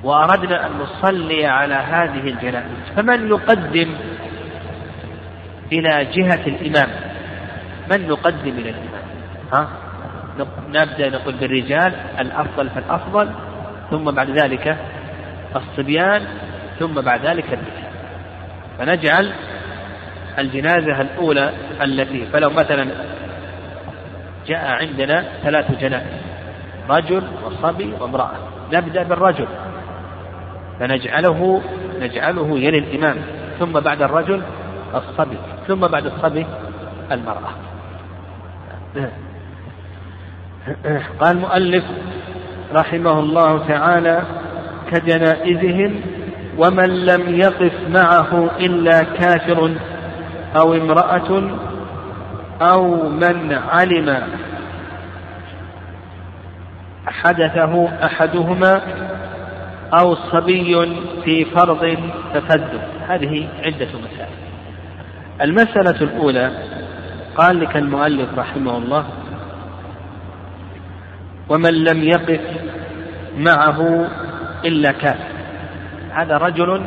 [0.03, 2.97] وأردنا أن نصلي على هذه الجنائز.
[2.97, 3.95] فمن نقدم
[5.73, 6.88] إلى جهة الإمام؟
[7.90, 9.03] من نقدم إلى الإمام؟
[9.53, 9.68] ها؟
[10.68, 13.31] نبدأ نقول بالرجال الأفضل فالأفضل
[13.90, 14.77] ثم بعد ذلك
[15.57, 16.23] الصبيان
[16.79, 17.92] ثم بعد ذلك النساء
[18.79, 19.33] فنجعل
[20.38, 22.88] الجنازة الأولى التي فلو مثلا
[24.47, 26.21] جاء عندنا ثلاث جنائز
[26.91, 28.31] رجل وصبي وامرأة
[28.73, 29.47] نبدأ بالرجل.
[30.81, 31.63] فنجعله
[32.01, 33.17] نجعله يلي الإمام
[33.59, 34.43] ثم بعد الرجل
[34.95, 35.37] الصبي
[35.69, 36.47] ثم بعد الصبي
[37.13, 37.51] المرأة.
[41.21, 41.85] قال المؤلف
[42.73, 44.23] رحمه الله تعالى
[44.91, 46.01] كجنائزهم
[46.59, 49.75] ومن لم يقف معه إلا كافر
[50.57, 51.51] أو امرأة
[52.61, 54.23] أو من علم
[57.07, 58.81] حدثه أحدهما
[59.99, 61.99] أو صبي في فرض
[62.35, 64.35] تقدم هذه عدة مسائل.
[65.41, 66.51] المسألة الأولى
[67.37, 69.05] قال لك المؤلف رحمه الله
[71.49, 72.41] ومن لم يقف
[73.37, 74.09] معه
[74.65, 75.33] إلا كافر.
[76.11, 76.83] هذا رجل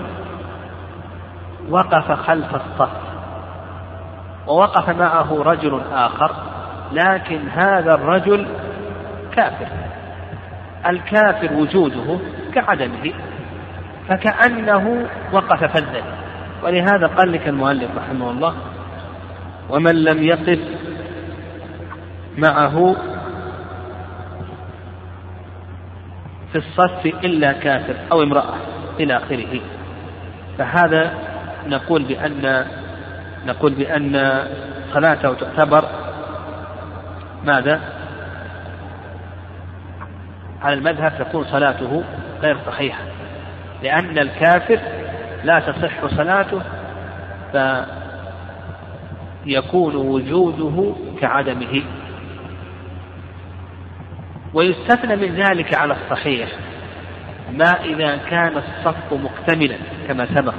[1.69, 3.04] وقف خلف الصف
[4.47, 6.35] ووقف معه رجل آخر
[6.91, 8.47] لكن هذا الرجل
[9.35, 9.67] كافر.
[10.87, 12.19] الكافر وجوده
[12.53, 13.13] كعدمه
[14.09, 16.03] فكأنه وقف فذا.
[16.63, 18.55] ولهذا قال لك المؤلف رحمه الله
[19.69, 20.59] ومن لم يقف
[22.37, 22.95] معه
[26.51, 28.55] في الصف إلا كافر أو امرأة
[28.99, 29.59] إلى آخره.
[30.57, 31.13] فهذا
[31.67, 32.65] نقول بأن
[33.45, 34.43] نقول بأن
[34.93, 35.85] صلاته تعتبر
[37.43, 37.81] ماذا؟
[40.61, 42.03] على المذهب تكون صلاته
[42.41, 43.01] غير صحيحة.
[43.83, 44.79] لأن الكافر
[45.43, 46.61] لا تصح صلاته
[49.43, 51.83] فيكون وجوده كعدمه.
[54.53, 56.49] ويستثنى من ذلك على الصحيح
[57.51, 59.77] ما إذا كان الصف مكتملا
[60.07, 60.53] كما سبق.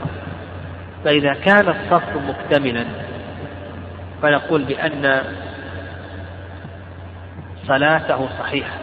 [1.07, 2.85] فإذا كان الصف مكتملا
[4.23, 5.23] فنقول بأن
[7.67, 8.79] صلاته صحيحة.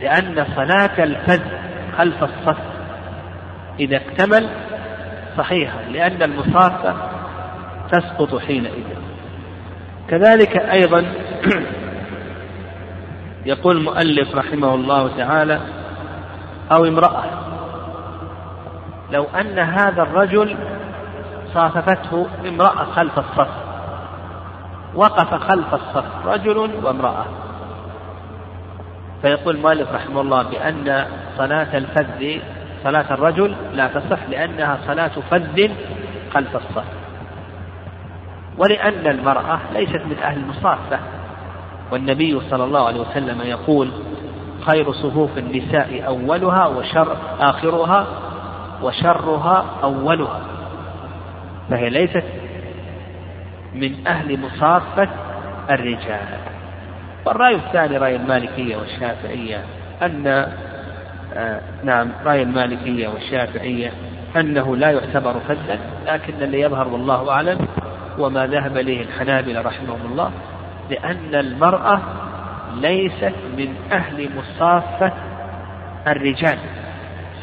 [0.00, 1.42] لأن صلاة الفذ
[1.98, 2.58] خلف الصف
[3.80, 4.48] إذا اكتمل
[5.36, 6.94] صحيحة لأن المصافة
[7.92, 8.84] تسقط حينئذ.
[10.08, 11.04] كذلك أيضا
[13.52, 15.60] يقول المؤلف رحمه الله تعالى
[16.72, 17.24] أو امرأة
[19.12, 20.56] لو أن هذا الرجل
[21.54, 23.48] صاففته امرأة خلف الصف.
[24.94, 27.24] وقف خلف الصف رجل وامرأة.
[29.22, 31.06] فيقول المؤلف رحمه الله بأن
[31.38, 32.40] صلاة الفذ
[32.84, 35.70] صلاة الرجل لا تصح لأنها صلاة فذ
[36.34, 36.84] خلف الصف.
[38.58, 40.98] ولأن المرأة ليست من أهل المصافة.
[41.92, 43.90] والنبي صلى الله عليه وسلم يقول
[44.66, 48.06] خير صفوف النساء أولها وشر آخرها
[48.82, 50.40] وشرها أولها.
[51.72, 52.24] فهي ليست
[53.74, 55.08] من أهل مصافة
[55.70, 56.28] الرجال.
[57.26, 59.64] والرأي الثاني رأي المالكية والشافعية
[60.02, 60.26] أن
[61.34, 63.92] آه نعم رأي المالكية والشافعية
[64.36, 67.58] أنه لا يعتبر فدا لكن اللي يظهر والله أعلم
[68.18, 70.30] وما ذهب إليه الحنابلة رحمهم الله
[70.90, 72.00] لأن المرأة
[72.74, 75.12] ليست من أهل مصافة
[76.06, 76.58] الرجال.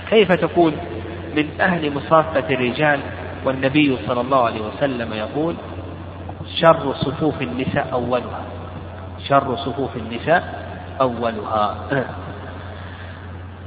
[0.10, 0.74] كيف تكون
[1.36, 3.00] من أهل مصافة الرجال؟
[3.46, 5.56] والنبي صلى الله عليه وسلم يقول
[6.62, 8.42] شر صفوف النساء أولها.
[9.28, 10.66] شر صفوف النساء
[11.02, 11.76] أولها.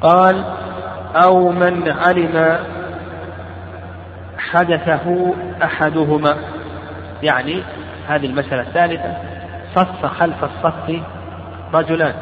[0.08, 0.44] قال
[1.24, 2.58] أو من علم
[4.38, 6.36] حدثه أحدهما.
[7.22, 7.62] يعني
[8.08, 9.16] هذه المسألة الثالثة
[9.74, 11.02] صف خلف الصف
[11.74, 12.14] رجلان.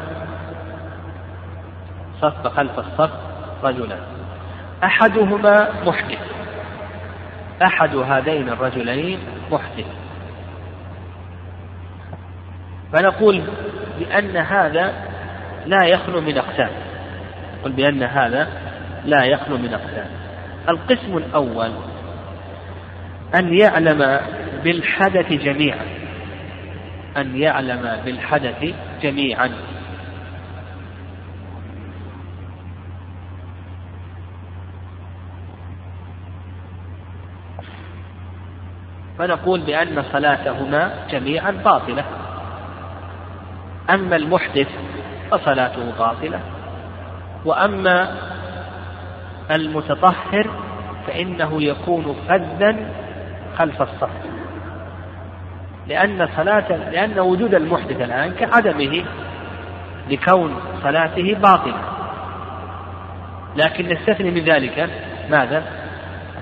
[2.21, 3.11] صف خلف الصف
[3.63, 3.99] رجلان.
[4.83, 6.40] أحدهما محدث.
[7.61, 9.19] أحد هذين الرجلين
[9.51, 9.85] محدث.
[12.93, 13.43] فنقول
[13.99, 14.93] بأن هذا
[15.65, 16.69] لا يخلو من أقسام.
[17.63, 18.47] قل بأن هذا
[19.05, 20.07] لا يخلو من أقسام.
[20.69, 21.71] القسم الأول
[23.35, 24.19] أن يعلم
[24.63, 25.85] بالحدث جميعا.
[27.17, 29.51] أن يعلم بالحدث جميعا.
[39.21, 42.03] فنقول بأن صلاتهما جميعا باطلة.
[43.89, 44.67] أما المحدث
[45.31, 46.39] فصلاته باطلة.
[47.45, 48.17] وأما
[49.51, 50.49] المتطهر
[51.07, 52.75] فإنه يكون فذا
[53.57, 54.09] خلف الصف.
[55.87, 59.03] لأن صلاة لأن وجود المحدث الآن كعدمه
[60.09, 61.81] لكون صلاته باطلة.
[63.55, 64.89] لكن نستثني من ذلك
[65.29, 65.63] ماذا؟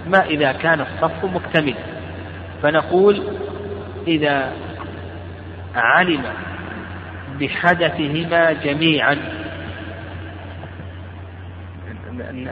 [0.07, 1.88] ما إذا كان الصف مكتملا.
[2.63, 3.24] فنقول
[4.08, 4.54] إذا
[5.76, 6.24] علم
[7.39, 9.17] بحدثهما جميعا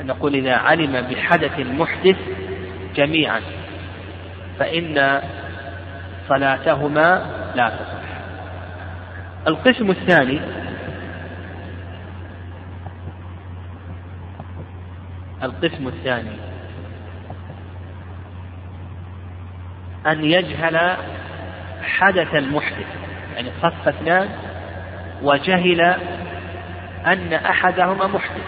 [0.05, 2.17] نقول إذا علم بحدث المحدث
[2.95, 3.41] جميعا
[4.59, 5.21] فإن
[6.29, 8.07] صلاتهما لا تصح.
[9.47, 10.39] القسم الثاني
[15.43, 16.46] القسم الثاني
[20.07, 20.97] أن يجهل
[21.81, 22.87] حدث المحدث
[23.35, 24.29] يعني صف اثنان
[25.23, 25.81] وجهل
[27.05, 28.45] أن أحدهما محدث.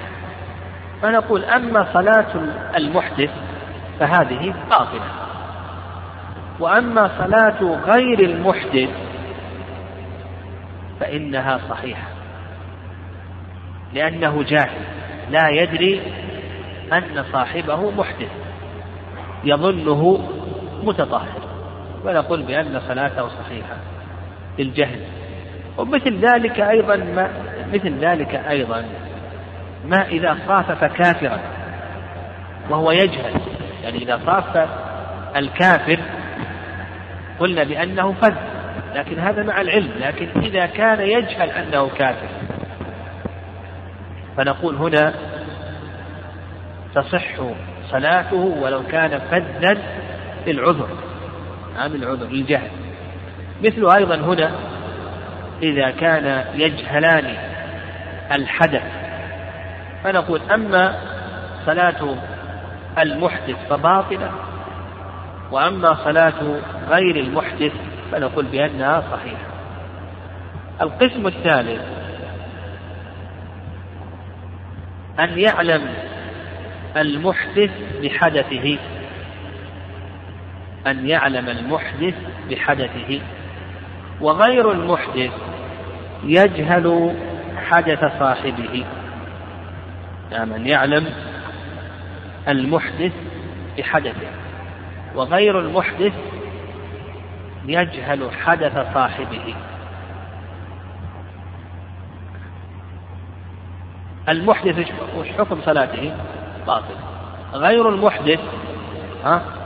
[1.01, 2.35] فنقول أما صلاة
[2.77, 3.29] المحدث
[3.99, 5.11] فهذه باطلة.
[6.59, 8.89] وأما صلاة غير المحدث
[10.99, 12.07] فإنها صحيحة
[13.93, 14.81] لأنه جاهل
[15.29, 16.01] لا يدري
[16.93, 18.31] أن صاحبه محدث
[19.43, 20.29] يظنه
[20.83, 21.38] متطهر.
[22.05, 23.75] ونقول بأن صلاته صحيحة
[24.59, 24.99] للجهل.
[25.77, 27.29] ومثل ذلك أيضا ما
[27.73, 28.85] مثل ذلك أيضا
[29.85, 31.39] ما إذا صافف كافرا
[32.69, 33.41] وهو يجهل.
[33.83, 34.69] يعني إذا صاف
[35.35, 35.99] الكافر
[37.39, 38.35] قلنا بأنه فذ
[38.95, 39.91] لكن هذا مع العلم.
[39.99, 42.27] لكن إذا كان يجهل أنه كافر
[44.37, 45.13] فنقول هنا
[46.95, 47.35] تصح
[47.91, 49.77] صلاته ولو كان فذا
[50.47, 51.08] للعذر.
[51.75, 52.69] نعم العذر للجهل.
[53.63, 54.51] مثل أيضا هنا
[55.61, 57.35] إذا كان يجهلان
[58.31, 58.83] الحدث
[60.03, 60.95] فنقول أما
[61.65, 62.15] صلاة
[62.99, 64.31] المحدث فباطلة
[65.51, 67.71] وأما صلاة غير المحدث
[68.11, 69.49] فنقول بأنها صحيحة.
[70.81, 71.81] القسم الثالث
[75.19, 75.81] أن يعلم
[76.97, 77.71] المحدث
[78.03, 78.77] بحدثه
[80.87, 82.15] أن يعلم المحدث
[82.49, 83.21] بحدثه.
[84.21, 85.31] وغير المحدث
[86.23, 87.15] يجهل
[87.69, 88.85] حدث صاحبه.
[90.31, 91.05] أن يعلم
[92.47, 93.13] المحدث
[93.77, 94.27] بحدثه.
[95.15, 96.13] وغير المحدث
[97.65, 99.55] يجهل حدث صاحبه.
[104.29, 106.13] المحدث وش حكم صلاته؟
[106.67, 106.95] باطل.
[107.53, 108.39] غير المحدث
[109.23, 109.58] ها؟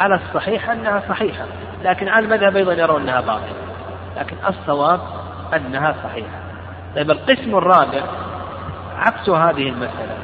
[0.00, 1.44] على الصحيح أنها صحيحة
[1.84, 3.56] لكن على المذهب أيضا يرون أنها باطلة.
[4.16, 5.00] لكن الصواب
[5.54, 6.38] أنها صحيحة.
[6.96, 8.02] طيب القسم الرابع
[8.96, 10.16] عكس هذه المسألة.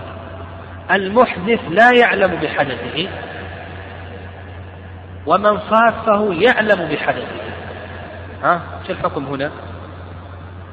[0.90, 3.09] المحدث لا يعلم بحدثه
[5.26, 7.40] ومن صافه يعلم بحدثه.
[8.42, 9.50] ها؟ شو الحكم هنا؟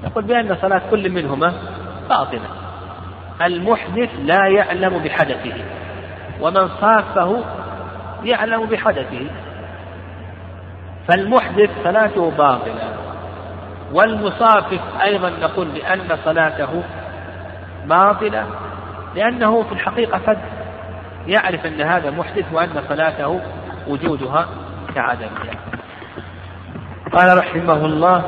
[0.04, 1.54] نقول بأن صلاة كل منهما
[2.10, 2.50] باطلة.
[3.42, 5.54] المحدث لا يعلم بحدثه
[6.42, 7.44] ومن صافه
[8.28, 9.28] يعلم بحدثه.
[11.08, 12.98] فالمحدث صلاته باطلة.
[13.94, 16.84] والمصافف أيضا نقول بأن صلاته
[17.86, 18.46] باطلة
[19.16, 20.38] لأنه في الحقيقة قد
[21.28, 23.42] يعرف أن هذا محدث وأن صلاته
[23.88, 24.48] وجودها
[24.96, 25.52] كعدمها
[27.14, 28.24] قال رحمه الله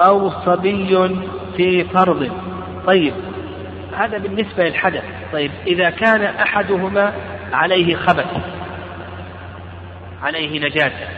[0.00, 1.18] أو صبي
[1.56, 2.30] في فرض.
[2.86, 3.14] طيب
[3.98, 5.04] هذا بالنسبة للحدث.
[5.32, 7.12] طيب إذا كان أحدهما
[7.52, 8.26] عليه خبث
[10.22, 11.08] عليه نجاسة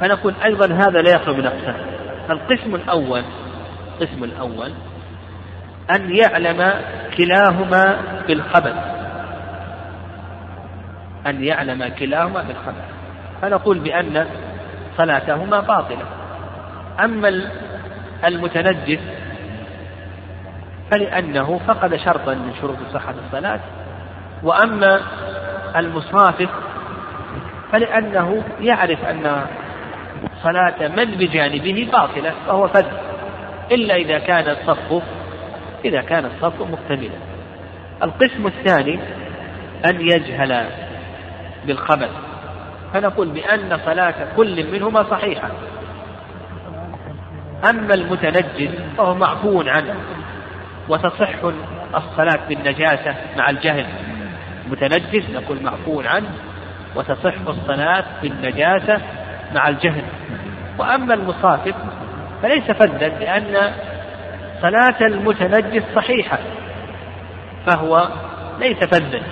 [0.00, 1.76] فنقول أيضا هذا لا يخلو من أقسام.
[2.30, 3.22] القسم الأول
[3.88, 4.72] القسم الأول
[5.90, 6.74] أن يعلم
[7.16, 8.76] كلاهما بالخبث
[11.26, 12.84] أن يعلم كلاهما بالخبث
[13.42, 14.26] فنقول بأن
[14.98, 16.06] صلاتهما باطلة.
[17.04, 17.50] أما
[18.24, 19.00] المتنجس
[20.92, 23.60] فلأنه فقد شرطا من شروط صحة الصلاة
[24.42, 25.00] وأما
[25.76, 26.50] المصافف
[27.72, 29.46] فلأنه يعرف أن
[30.42, 32.86] صلاة من بجانبه باطلة فهو فذ
[33.72, 35.02] إلا إذا كان الصف
[35.84, 37.18] إذا كان الصف مكتملا.
[38.02, 38.98] القسم الثاني
[39.86, 40.66] أن يجهل
[41.66, 42.10] بالخبث
[42.92, 45.50] فنقول بأن صلاة كل منهما صحيحة.
[47.70, 49.94] أما المتنجس فهو معفو عنه.
[50.88, 51.34] وتصح
[51.94, 53.86] الصلاة بالنجاسة مع الجهل.
[54.68, 56.30] متنجس نقول معفو عنه.
[56.96, 59.00] وتصح الصلاة بالنجاسة
[59.54, 60.04] مع الجهل.
[60.78, 61.74] وأما المصافف
[62.42, 63.72] فليس فدا لأن
[64.62, 66.38] صلاة المتنجس صحيحة.
[67.66, 68.08] فهو
[68.58, 69.22] ليس فدا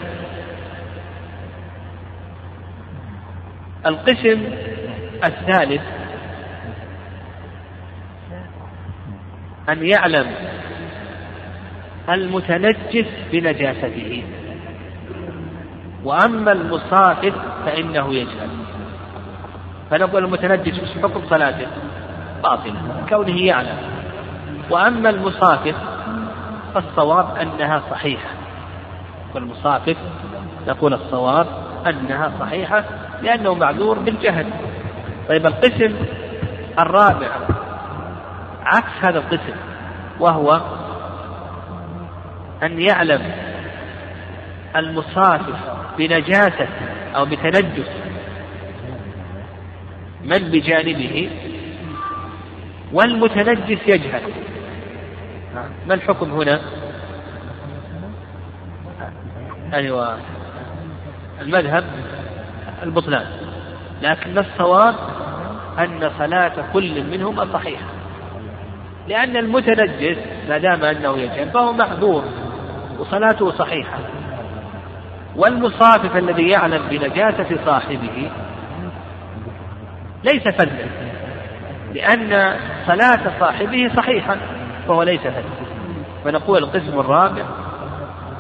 [3.87, 4.45] القسم
[5.25, 5.83] الثالث
[9.69, 10.27] أن يعلم
[12.09, 14.25] المتنجس بنجاسته.
[16.05, 17.35] وأما المصافف
[17.65, 18.49] فإنه يجهل.
[19.91, 21.67] فنقول المتنجس في حكم صلاته.
[22.43, 23.79] باطلة كونه يعلم.
[24.71, 25.77] وأما المصافف
[26.75, 28.31] فالصواب أنها صحيحة.
[29.35, 29.97] والمصافف
[30.69, 31.47] نقول الصواب
[31.87, 32.85] أنها صحيحة
[33.23, 34.47] لأنه معذور بالجهل.
[35.29, 35.95] طيب القسم
[36.79, 37.29] الرابع
[38.65, 39.57] عكس هذا القسم
[40.21, 40.61] وهو
[42.62, 43.33] أن يعلم
[44.77, 45.57] المصافف
[45.99, 46.68] بنجاسة
[47.16, 47.90] أو بتنجس
[50.25, 51.31] من بجانبه؟
[52.92, 54.23] والمتنجس يجهل.
[55.87, 56.61] ما الحكم هنا؟
[59.75, 60.18] أيوة.
[61.40, 61.85] المذهب
[62.83, 63.27] البطلان.
[64.03, 64.94] لكن الصواب
[65.79, 67.85] أن صلاة كل منهما صحيحة.
[69.09, 70.18] لأن المتنجس
[70.49, 72.25] ما دام أنه يجهل فهو محذور.
[73.01, 73.99] وصلاته صحيحة.
[75.37, 78.31] والمصافف الذي يعلم بنجاسة صاحبه
[80.25, 80.87] ليس فذا
[81.95, 84.37] لأن صلاة صاحبه صحيحة
[84.89, 85.45] فهو ليس فذا.
[86.25, 87.45] فنقول القسم الرابع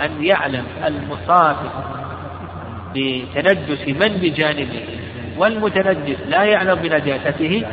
[0.02, 1.72] أن يعلم المصافف
[2.94, 4.84] بتنجس من بجانبه
[5.38, 7.66] والمتنجس لا يعلم بنجاسته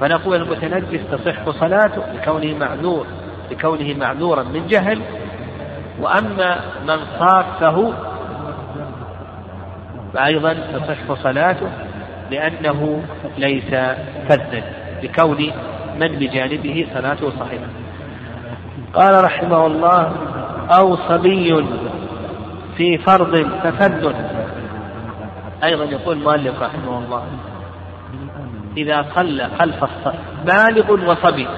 [0.00, 3.06] فنقول المتنجس تصح صلاته لكونه معذور
[3.50, 5.00] لكونه معذورا من جهل
[6.02, 7.92] وأما من صافه
[10.14, 11.68] فأيضا تصح صلاته
[12.30, 13.02] لأنه
[13.38, 13.70] ليس
[14.28, 14.62] فذا
[15.02, 15.52] لكون
[16.00, 17.66] من بجانبه صلاته صحيحة.
[18.94, 20.12] قال رحمه الله
[20.78, 21.66] أو صبي
[22.76, 24.12] في فرض ففذ
[25.64, 27.24] أيضا يقول المؤلف رحمه الله
[28.76, 31.48] إذا صلى خلف الصف بالغ وصبي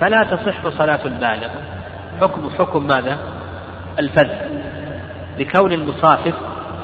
[0.00, 1.50] فلا تصح صلاة البالغ.
[2.22, 3.18] حكم حكم ماذا؟
[3.98, 4.30] الفذ.
[5.38, 6.34] لكون المصافف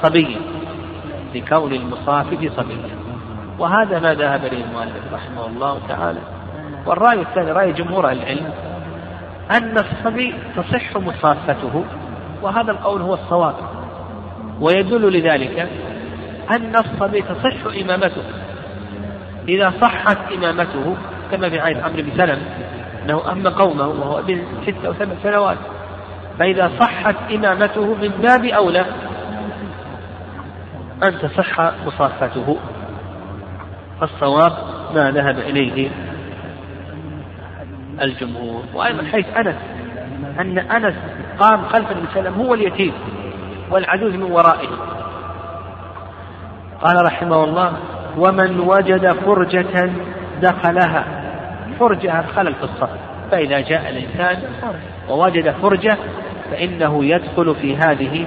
[0.03, 0.39] صبيا.
[1.35, 2.89] لكون المصافف صبيا.
[3.59, 6.19] وهذا ما ذهب إليه المؤلف رحمه الله تعالى.
[6.85, 8.53] والرأي الثاني رأي جمهور العلم
[9.51, 11.83] أن الصبي تصح مصافته
[12.41, 13.55] وهذا القول هو الصواب.
[14.61, 15.69] ويدل لذلك
[16.51, 18.23] أن الصبي تصح إمامته.
[19.47, 20.95] إذا صحت إمامته
[21.31, 22.39] كما في عين عمرو بن سلم
[23.03, 25.57] أنه أما قومه وهو ابن ست أو سبع سنوات
[26.39, 28.85] فإذا صحت إمامته من باب أولى.
[31.03, 32.57] أن تصح مصافته.
[33.99, 34.51] فالصواب
[34.95, 35.89] ما ذهب إليه
[38.01, 38.63] الجمهور.
[38.73, 39.55] وأيضا حيث أنس
[40.39, 40.95] أن أنس
[41.39, 42.93] قام خلف النبي صلى هو اليتيم
[43.71, 44.69] والعجوز من ورائه.
[46.81, 47.73] قال رحمه الله
[48.17, 49.91] ومن وجد فرجة
[50.41, 51.18] دخلها
[51.79, 52.89] فرجة الخلل في الصف
[53.31, 54.37] فإذا جاء الإنسان
[55.09, 55.97] ووجد فرجة
[56.51, 58.25] فإنه يدخل في هذه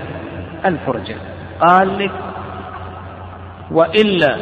[0.65, 1.17] الفرجة.
[1.61, 2.13] قال لك
[3.71, 4.37] وإلا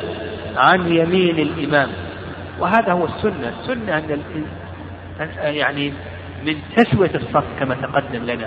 [0.56, 1.88] عن يمين الإمام.
[2.60, 3.52] وهذا هو السنة.
[3.60, 4.20] السنة أن
[5.54, 5.92] يعني
[6.46, 8.46] من تسوية الصف كما تقدم لنا.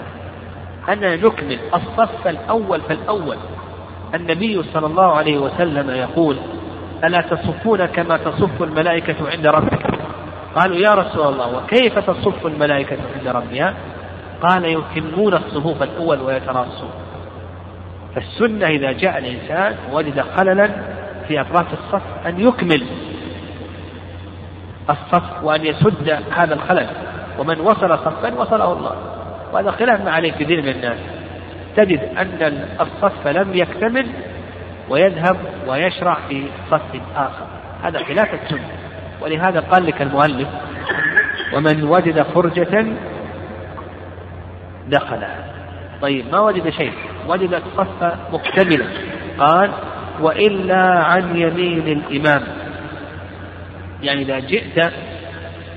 [0.89, 3.37] أننا نكمل الصف الأول فالأول.
[4.15, 6.37] النبي صلى الله عليه وسلم يقول
[7.03, 9.92] ألا تصفون كما تصف الملائكة عند ربك؟
[10.55, 13.73] قالوا يا رسول الله وكيف تصف الملائكة عند ربها؟
[14.41, 16.89] قال يتمون الصفوف الأول ويتراصون
[18.15, 20.69] فالسنة إذا جاء الإنسان وجد خللا
[21.27, 22.83] في أطراف الصف أن يكمل
[24.89, 26.87] الصف وأن يسد هذا الخلل.
[27.39, 28.95] ومن وصل صفا وصله الله.
[29.53, 30.97] وهذا خلاف ما عليه كثير من الناس.
[31.75, 34.07] تجد أن الصف لم يكتمل
[34.89, 35.37] ويذهب
[35.67, 37.45] ويشرع في صف آخر.
[37.83, 38.69] هذا خلاف السنة.
[39.21, 40.47] ولهذا قال لك المؤلف
[41.53, 42.85] ومن وجد فرجة
[44.87, 45.53] دخلها.
[46.01, 46.93] طيب ما وجد شيء؟
[47.27, 48.85] وجد الصف مكتملا.
[49.37, 49.71] قال
[50.21, 52.43] وإلا عن يمين الإمام.
[54.01, 54.93] يعني إذا جئت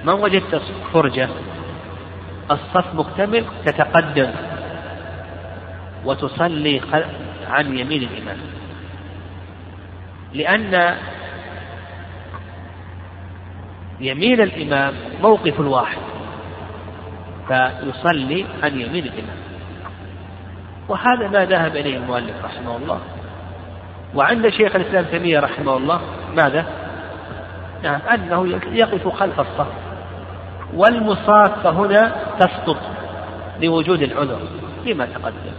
[0.05, 0.63] ما وجدت
[0.93, 1.29] فرجة
[2.51, 4.31] الصف مكتمل تتقدم.
[6.05, 6.81] وتصلي
[7.49, 8.39] عن يمين الإمام.
[10.35, 10.95] لأن
[14.01, 15.99] يمين الإمام موقف واحد
[17.49, 19.37] فيصلي عن يمين الإمام.
[20.89, 23.01] وهذا ما ذهب إليه المؤلف رحمه الله.
[24.15, 26.01] وعند شيخ الإسلام تيمية رحمه الله
[26.37, 26.67] ماذا؟
[27.83, 29.69] نعم أنه يقف خلف الصف
[30.75, 32.81] والمصافة هنا تسقط
[33.63, 34.41] لوجود العذر
[34.85, 35.57] فيما تقدم.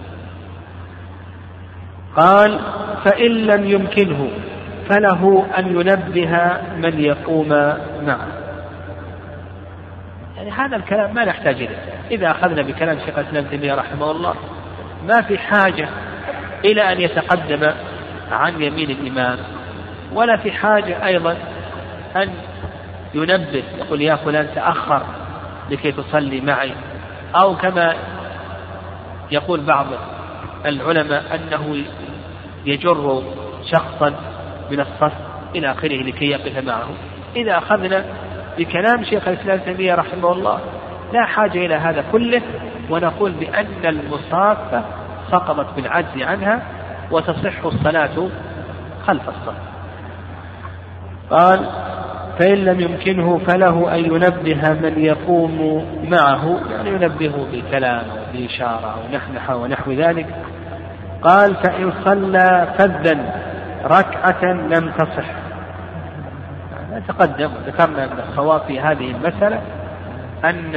[2.15, 2.59] قال
[3.05, 4.29] فإن لم يمكنه
[4.89, 7.49] فله أن ينبه من يقوم
[8.03, 8.27] معه.
[10.37, 11.77] يعني هذا الكلام ما نحتاج إليه.
[12.11, 14.35] إذا أخذنا بكلام شيخ الإسلام تيمية رحمه الله
[15.07, 15.89] ما في حاجة
[16.65, 17.71] إلى أن يتقدم
[18.31, 19.37] عن يمين الإمام
[20.13, 21.37] ولا في حاجة أيضا
[22.15, 22.29] أن
[23.13, 25.03] ينبه يقول يا فلان تأخر
[25.69, 26.71] لكي تصلي معي.
[27.35, 27.95] أو كما
[29.31, 29.85] يقول بعض
[30.65, 31.83] العلماء أنه
[32.65, 33.23] يجر
[33.71, 34.13] شخصا
[34.71, 35.13] من الصف
[35.55, 36.89] إلى آخره لكي يقف معه.
[37.35, 38.05] إذا أخذنا
[38.57, 40.59] بكلام شيخ الإسلام تيمية رحمه الله
[41.13, 42.41] لا حاجة إلى هذا كله
[42.89, 44.83] ونقول بأن المصافة
[45.31, 46.61] سقطت بالعجز عنها
[47.11, 48.29] وتصح الصلاة
[49.07, 49.57] خلف الصف
[51.29, 51.69] قال
[52.39, 59.15] فإن لم يمكنه فله أن ينبه من يقوم معه يعني ينبهه بكلام أو بإشارة أو
[59.17, 60.27] نحنحة ونحو ذلك.
[61.21, 63.47] قال فإن صلى فذا
[63.83, 65.25] ركعة لم تصح.
[67.07, 69.61] تقدم ذكرنا أن الصواب في هذه المسألة
[70.43, 70.75] أن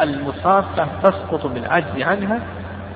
[0.00, 2.38] المصافة تسقط بالعجز عنها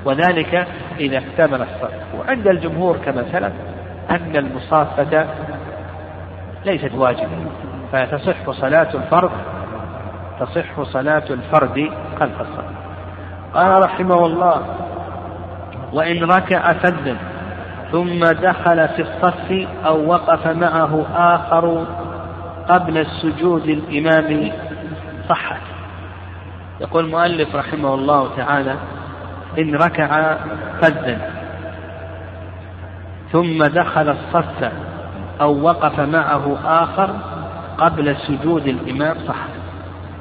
[0.05, 0.67] وذلك
[1.01, 3.53] إذا اكتمل الصف وعند الجمهور كما سلف
[4.11, 5.27] أن المصافة
[6.65, 7.47] ليست واجبة
[7.93, 9.31] فتصح صلاة الفرد
[10.41, 11.91] تصح صلاة الفرد
[12.21, 12.65] خلف الصف
[13.55, 14.67] قال رحمه الله
[15.93, 17.17] وإن ركع فذ
[17.95, 21.87] ثم دخل في الصف أو وقف معه آخر
[22.69, 24.53] قبل السجود الإمام
[25.29, 25.61] صحت
[26.81, 28.75] يقول المؤلف رحمه الله تعالى
[29.59, 30.37] إن ركع
[30.81, 31.31] فذا
[33.33, 34.73] ثم دخل الصف
[35.41, 37.11] أو وقف معه آخر
[37.79, 39.47] قبل سجود الإمام صح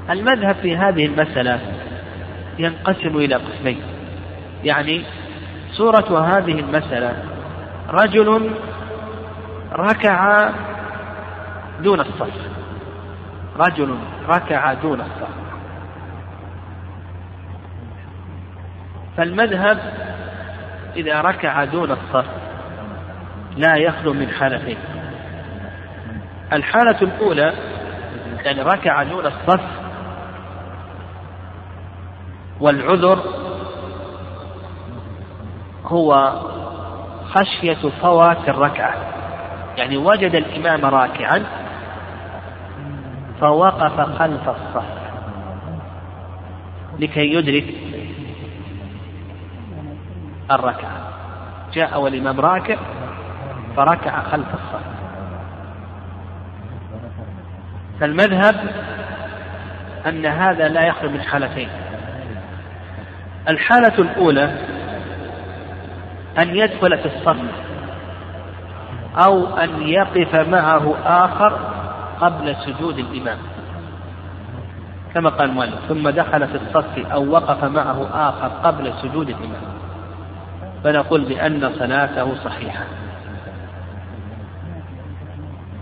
[0.10, 1.60] المذهب في هذه المسألة
[2.60, 3.80] ينقسم إلى قسمين.
[4.64, 5.02] يعني
[5.72, 7.33] صورة هذه المسألة
[7.90, 8.52] رجل
[9.74, 10.50] ركع
[11.80, 12.34] دون الصف.
[13.58, 15.34] رجل ركع دون الصف.
[19.18, 19.80] فالمذهب
[20.96, 22.26] إذا ركع دون الصف
[23.58, 24.78] لا يخلو من حالتين.
[26.54, 27.54] الحالة الأولى
[28.46, 29.62] يعني ركع دون الصف
[32.60, 33.24] والعذر
[35.86, 36.34] هو
[37.34, 38.94] خشية فوات الركعة.
[39.78, 41.46] يعني وجد الإمام راكعا
[43.42, 44.86] فوقف خلف الصف.
[47.00, 47.76] لكي يدرك
[50.52, 50.98] الركعة.
[51.74, 52.78] جاء والإمام راكع
[53.76, 54.94] فركع خلف الصف.
[58.00, 58.56] فالمذهب
[60.06, 61.70] أن هذا لا يخلو من حالتين
[63.50, 64.58] الحالة الأولى
[66.40, 67.38] أن يدخل في الصف
[69.26, 71.60] أو أن يقف معه آخر
[72.22, 73.38] قبل سجود الإمام.
[75.14, 79.62] كما قال المؤلف ثم دخل في الصف أو وقف معه آخر قبل سجود الإمام.
[80.84, 82.84] فنقول بأن صلاته صحيحة.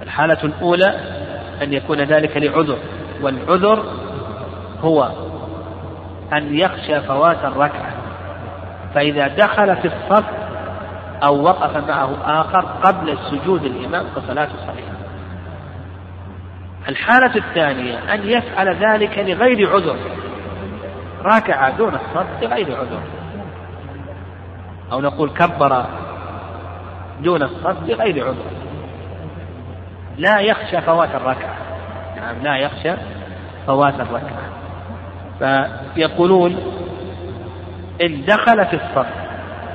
[0.02, 0.99] الحالة الأولى
[1.62, 2.78] أن يكون ذلك لعذر
[3.22, 3.84] والعذر
[4.82, 5.12] هو
[6.34, 7.91] أن يخشى فوات الركعة.
[8.95, 10.41] فإذا دخل في الصف
[11.24, 14.91] أو وقف معه آخر قبل سجود الإمام فصلاته صحيحة.
[16.89, 19.97] الحالة الثانية أن يفعل ذلك لغير عذر.
[21.22, 23.01] راكع دون الصف لغير عذر.
[24.91, 25.86] أو نقول كبر
[27.19, 28.51] دون الصف لغير عذر.
[30.17, 31.55] لا يخشى فوات الركعة.
[32.15, 32.93] نعم لا يخشى
[33.67, 34.51] فوات الركعة.
[35.95, 36.57] فيقولون
[38.01, 39.31] إن دخل في الصف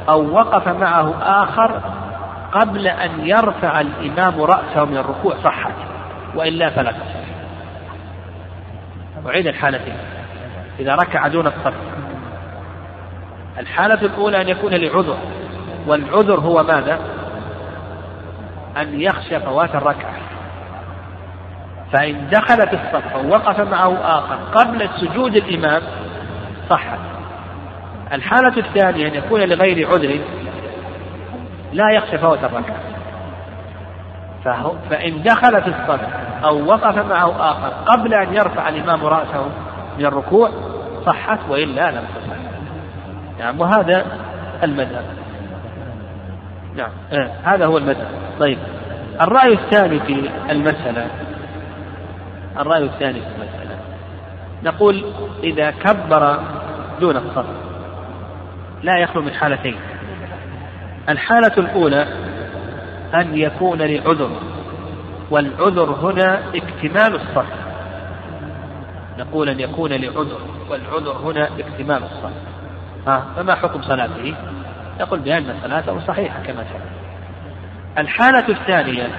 [0.08, 1.80] أو وقف معه آخر
[2.52, 5.72] قبل أن يرفع الإمام رأسه من الركوع صحت
[6.34, 7.26] وإلا فلا تصح
[9.26, 9.96] أعيد الحالتين
[10.80, 11.74] إذا ركع دون الصف.
[13.58, 15.18] الحالة الأولى أن يكون لعذر.
[15.86, 16.98] والعذر هو ماذا؟
[18.76, 20.14] أن يخشى فوات الركعة.
[21.92, 25.82] فإن دخل في الصف أو وقف معه آخر قبل سجود الإمام
[26.70, 26.98] صحت
[28.12, 30.20] الحالة الثانية أن يكون لغير عذر
[31.72, 32.76] لا يخشى فوت الركعة.
[34.90, 36.00] فإن دخل في الصف
[36.44, 39.46] أو وقف معه آخر قبل أن يرفع الإمام رأسه
[39.98, 40.50] من الركوع
[41.06, 42.36] صحت وإلا لم تصح.
[43.38, 44.06] نعم وهذا
[44.62, 45.04] المذهب.
[46.76, 48.08] نعم آه هذا هو المذهب.
[48.40, 48.58] طيب
[49.20, 51.06] الرأي الثاني في المسألة
[52.58, 53.76] الرأي الثاني في المسألة.
[54.64, 55.04] نقول
[55.42, 56.38] إذا كبر
[57.00, 57.65] دون الصف
[58.86, 59.76] لا يخلو من حالتين.
[61.08, 62.06] الحالة الأولى
[63.14, 64.30] أن يكون لعذر
[65.30, 67.46] والعذر هنا اكتمال الصف
[69.18, 72.32] نقول أن يكون لعذر والعذر هنا اكتمال الصف
[73.06, 74.34] ها فما حكم صلاته؟
[75.00, 76.80] نقول بأن صلاته صحيحة كما سبق
[77.98, 79.10] الحالة الثانية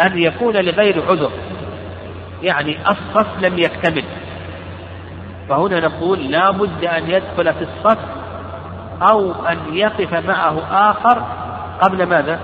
[0.00, 1.30] أن يكون لغير عذر
[2.42, 4.04] يعني الصف لم يكتمل.
[5.48, 7.98] فهنا نقول لا بد أن يدخل في الصف
[9.10, 10.58] أو أن يقف معه
[10.90, 11.22] آخر
[11.80, 12.40] قبل ماذا؟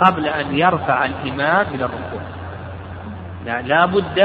[0.00, 2.22] قبل أن يرفع الإمام من الركوع.
[3.44, 4.18] لا بد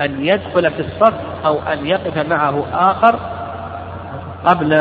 [0.00, 3.18] أن يدخل في الصف أو أن يقف معه آخر
[4.44, 4.72] قبل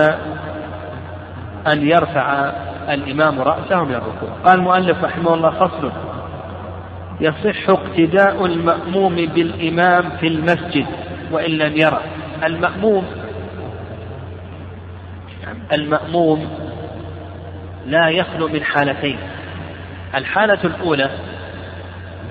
[1.68, 2.52] أن يرفع
[2.90, 4.30] الإمام رأسه من الركوع.
[4.46, 5.92] قال المؤلف رحمه الله فصل
[7.22, 10.86] يصح اقتداء المأموم بالإمام في المسجد.
[11.34, 12.02] وإن لم يرى.
[12.44, 13.06] المأموم
[15.74, 16.50] المأموم
[17.86, 19.18] لا يخلو من حالتين.
[20.16, 21.10] الحالة الأولى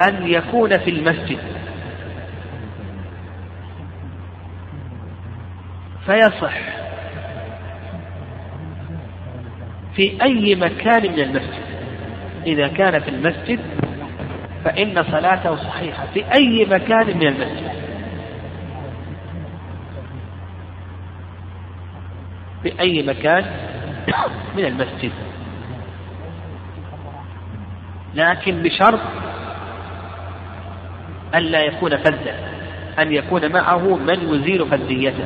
[0.08, 1.38] أن يكون في المسجد.
[6.06, 6.54] فيصح
[9.94, 11.62] في أي مكان من المسجد.
[12.46, 13.60] إذا كان في المسجد
[14.64, 17.72] فإن صلاته صحيحة في أي مكان من المسجد.
[22.62, 23.44] في أي مكان
[24.56, 25.12] من المسجد.
[28.14, 29.00] لكن بشرط
[31.34, 32.34] ألا يكون فذا
[32.98, 35.24] أن يكون معه من يزيل فذيته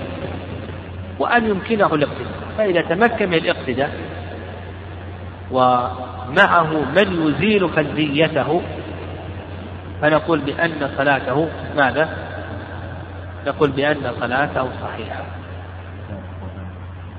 [1.18, 2.36] وأن يمكنه الاقتداء.
[2.58, 3.90] فإذا تمكن من الاقتداء
[5.50, 8.62] ومعه من يزيل فذيته
[10.02, 12.08] فنقول بأن صلاته ماذا؟
[13.46, 15.24] نقول بأن صلاته صحيحة.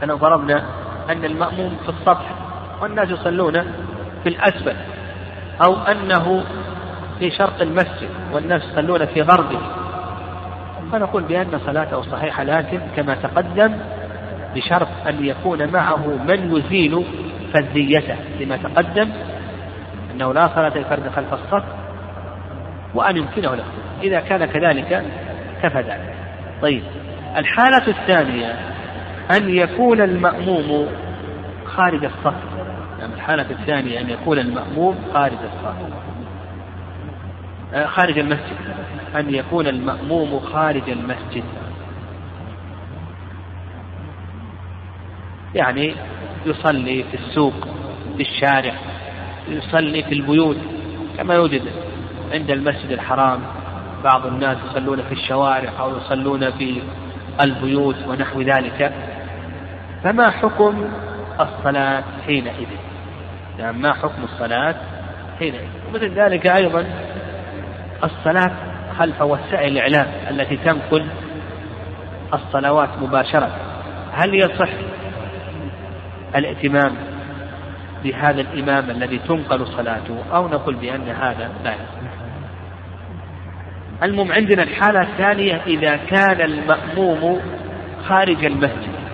[0.01, 0.63] فلو فرضنا
[1.09, 2.31] أن المأموم في السطح
[2.81, 3.53] والناس يصلون
[4.23, 4.75] في الأسفل
[5.65, 6.43] أو أنه
[7.19, 9.59] في شرق المسجد والناس يصلون في غربه.
[10.91, 13.77] فنقول بأن صلاته صحيحة لكن كما تقدم
[14.55, 17.05] بشرط أن يكون معه من يزيل
[17.53, 19.09] فذيته لما تقدم
[20.11, 21.63] أنه لا صلاة الفرد خلف الصف
[22.95, 25.03] وأن يمكنه الاختلاف إذا كان كذلك
[25.63, 26.15] كفى ذلك.
[26.61, 26.83] طيب
[27.37, 28.76] الحالة الثانية
[29.31, 30.87] أن يكون المأموم
[31.65, 32.33] خارج الصف.
[32.99, 35.75] يعني الحالة الثانية أن يكون المأموم خارج الصف.
[37.73, 38.57] آه، خارج المسجد.
[39.15, 41.43] أن يكون المأموم خارج المسجد.
[45.55, 45.95] يعني
[46.45, 47.67] يصلي في السوق
[48.17, 48.73] في الشارع
[49.47, 50.57] يصلي في البيوت
[51.17, 51.61] كما يوجد
[52.31, 53.39] عند المسجد الحرام.
[54.03, 56.81] بعض الناس يصلون في الشوارع أو يصلون في
[57.41, 58.93] البيوت ونحو ذلك.
[60.03, 60.89] فما حكم
[61.39, 62.67] الصلاة حينئذ؟
[63.59, 64.75] يعني ما حكم الصلاة
[65.39, 66.85] حينئذ؟ ومثل ذلك أيضا
[68.03, 68.51] الصلاة
[68.99, 71.05] خلف وسائل الإعلام التي تنقل
[72.33, 73.51] الصلوات مباشرة.
[74.13, 74.69] هل يصح
[76.35, 76.91] الائتمام
[78.03, 82.07] بهذا الإمام الذي تنقل صلاته أو نقول بأن هذا لا يصح
[84.03, 87.41] المهم عندنا الحالة الثانية إذا كان المأموم
[88.07, 89.06] خارج المسجد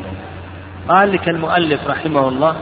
[0.88, 2.56] قال لك المؤلف رحمه الله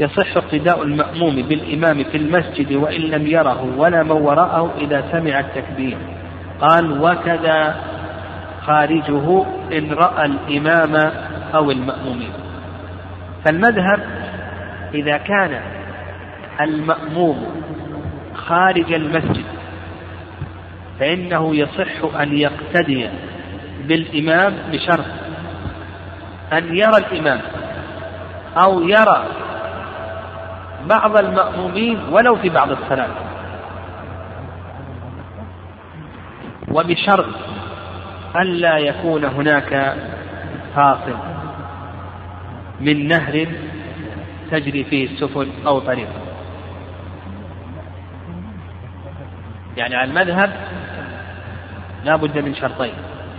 [0.00, 5.98] يصح اقتداء المأموم بالإمام في المسجد وإن لم يره ولا من وراءه إذا سمع التكبير.
[6.60, 7.76] قال وكذا
[8.62, 11.12] خارجه إن رأى الإمام
[11.54, 12.32] أو المأمومين
[13.44, 14.00] فالمذهب
[14.94, 15.60] إذا كان
[16.60, 17.46] المأموم
[18.34, 19.44] خارج المسجد
[21.00, 23.08] فإنه يصح أن يقتدي
[23.86, 25.04] بالإمام بشرط
[26.52, 27.40] أن يرى الإمام
[28.56, 29.26] أو يرى
[30.86, 33.08] بعض المأمومين ولو في بعض الصلاة.
[36.72, 37.26] وبشرط
[38.36, 39.96] ألا يكون هناك
[40.76, 41.16] فاصل
[42.80, 43.46] من نهر
[44.50, 46.08] تجري فيه السفن أو طريق.
[49.76, 50.50] يعني على المذهب
[52.04, 52.94] لا بد من شرطين.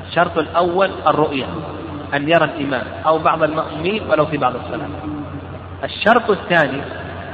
[0.08, 1.46] الشرط الأول الرؤية.
[2.14, 4.88] أن يرى الإمام أو بعض المأمومين ولو في بعض الصلاة.
[5.84, 6.82] الشرط الثاني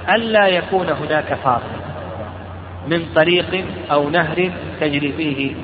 [0.09, 1.85] ألا يكون هناك فاصل
[2.87, 4.51] من طريق أو نهر
[4.81, 5.55] تجري فيه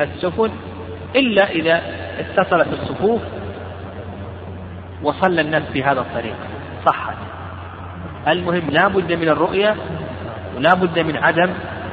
[0.00, 0.50] السفن
[1.16, 1.82] إلا إذا
[2.18, 3.22] اتصلت الصفوف
[5.02, 6.36] وصلى الناس في هذا الطريق.
[6.86, 7.16] صحت
[8.28, 9.76] المهم لا بد من الرؤية
[10.56, 11.50] ولا بد من عدم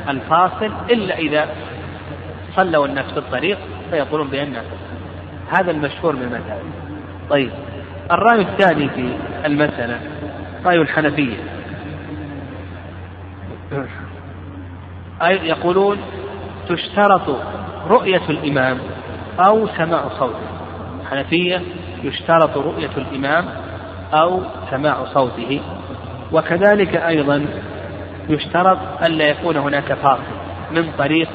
[0.09, 1.47] الفاصل إلا إذا
[2.55, 3.57] صلوا الناس في الطريق
[3.91, 4.61] فيقولون بأن
[5.49, 6.59] هذا المشهور من المذهب.
[7.29, 7.51] طيب
[8.11, 9.99] الرأي الثاني في المسألة
[10.65, 11.37] رأي الحنفية.
[15.21, 15.97] أي يقولون
[16.69, 17.41] تشترط
[17.87, 18.77] رؤية الإمام
[19.39, 20.47] أو سماع صوته.
[21.01, 21.61] الحنفية
[22.03, 23.45] يشترط رؤية الإمام
[24.13, 24.41] أو
[24.71, 25.61] سماع صوته.
[26.31, 27.45] وكذلك أيضا
[28.29, 30.21] يشترط ألا يكون هناك فاصل
[30.71, 31.29] من طريق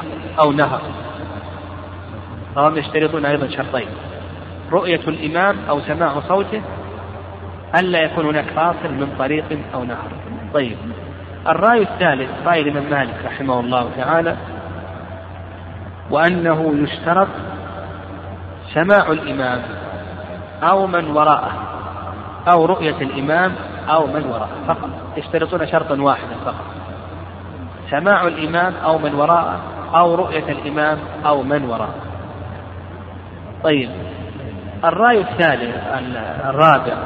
[0.45, 0.81] أو نهر.
[2.55, 3.89] فهم يشترطون أيضا شرطين.
[4.73, 6.63] رؤية الإمام أو سماع صوته
[7.79, 10.13] ألا يكون هناك فاصل من طريق أو نهر.
[10.55, 10.77] طيب.
[11.49, 14.37] الرأي الثالث رأي الإمام مالك رحمه الله تعالى
[16.11, 17.29] وأنه يشترط
[18.75, 19.63] سماع الإمام
[20.63, 21.53] أو من وراءه
[22.49, 23.55] أو رؤية الإمام
[23.89, 24.91] أو من وراءه فقط.
[25.17, 26.65] يشترطون شرطا واحدا فقط.
[27.91, 29.61] سماع الإمام أو من وراءه
[29.95, 32.12] أو رؤية الإمام أو من وراءه.
[33.65, 33.91] طيب.
[34.85, 35.77] الرأي الثالث
[36.45, 36.97] الرابع.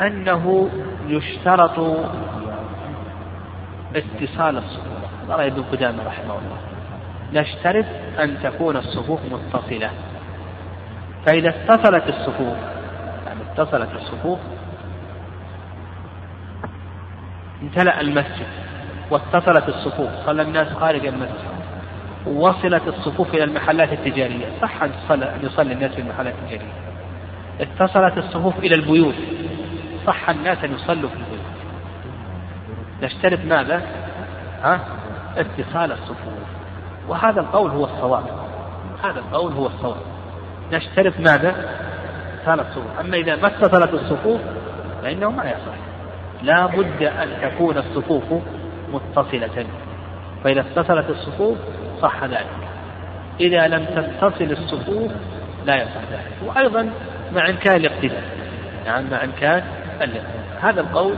[0.00, 0.70] أنه
[1.06, 1.78] يشترط
[3.96, 5.30] اتصال الصفوف.
[5.30, 6.58] رأي ابن قدامة رحمه الله
[7.32, 7.84] نشترط
[8.18, 9.90] أن تكون الصفوف متصلة.
[11.26, 12.56] فإذا اتصلت الصفوف
[13.26, 14.38] يعني اتصلت الصفوف
[17.62, 18.46] امتلأ المسجد
[19.10, 21.57] واتصلت الصفوف صلى الناس خارج المسجد.
[22.26, 24.46] وصلت الصفوف إلى المحلات التجارية.
[24.62, 24.90] صح أن
[25.42, 26.72] يصلي الناس في المحلات التجارية.
[27.60, 29.14] اتصلت الصفوف إلى البيوت.
[30.06, 31.48] صح الناس أن يصلوا في البيوت.
[33.02, 33.82] نشترط ماذا؟
[34.62, 34.80] ها؟
[35.36, 36.32] اتصال الصفوف.
[37.08, 38.24] وهذا القول هو الصواب.
[39.04, 40.02] هذا القول هو الصواب.
[40.72, 41.54] نشترط ماذا؟
[42.38, 43.00] اتصال الصفوف.
[43.00, 44.40] أما إذا ما اتصلت الصفوف
[45.02, 45.78] فإنه ما يصح.
[46.42, 48.24] لا بد أن تكون الصفوف
[48.92, 49.66] متصلة.
[50.44, 51.58] فإذا اتصلت الصفوف
[52.02, 52.46] صح ذلك.
[53.40, 55.12] إذا لم تتصل الصفوف
[55.66, 56.32] لا يصح ذلك.
[56.44, 56.90] وأيضا
[57.32, 58.22] مع إمكان الاقتداء.
[58.86, 59.62] نعم مع إمكان
[59.96, 60.58] الاقتداء.
[60.60, 61.14] هذا القول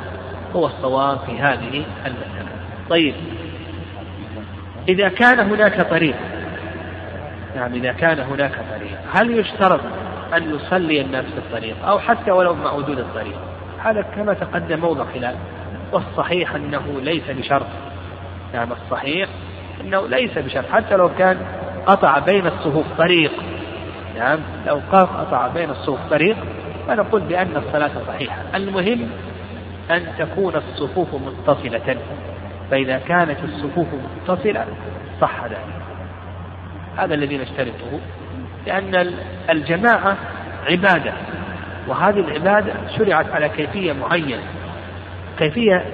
[0.56, 2.48] هو الصواب في هذه المسألة.
[2.90, 3.14] طيب.
[4.88, 6.16] إذا كان هناك طريق
[7.56, 9.80] نعم إذا كان هناك طريق هل يشترط
[10.36, 13.38] أن يصلي الناس في الطريق أو حتى ولو مع وجود الطريق؟
[13.78, 15.34] هذا كما تقدم موضع خلاف.
[15.92, 17.66] والصحيح أنه ليس بشرط.
[18.54, 19.28] نعم الصحيح
[19.80, 20.64] أنه ليس بشرط.
[20.72, 21.36] حتى لو كان
[21.86, 23.32] قطع بين الصفوف طريق
[24.18, 26.36] نعم لو قطع بين الصفوف طريق
[26.86, 28.42] فنقول بأن الصلاة صحيحة.
[28.54, 29.10] المهم
[29.90, 31.96] أن تكون الصفوف متصلة.
[32.70, 33.86] فإذا كانت الصفوف
[34.26, 34.66] متصلة
[35.20, 35.82] صح ذلك.
[36.96, 38.00] هذا الذي نشترطه.
[38.66, 39.14] لأن
[39.50, 40.16] الجماعة
[40.70, 41.12] عبادة.
[41.88, 44.42] وهذه العبادة شرعت على كيفية معينة.
[45.38, 45.84] كيفية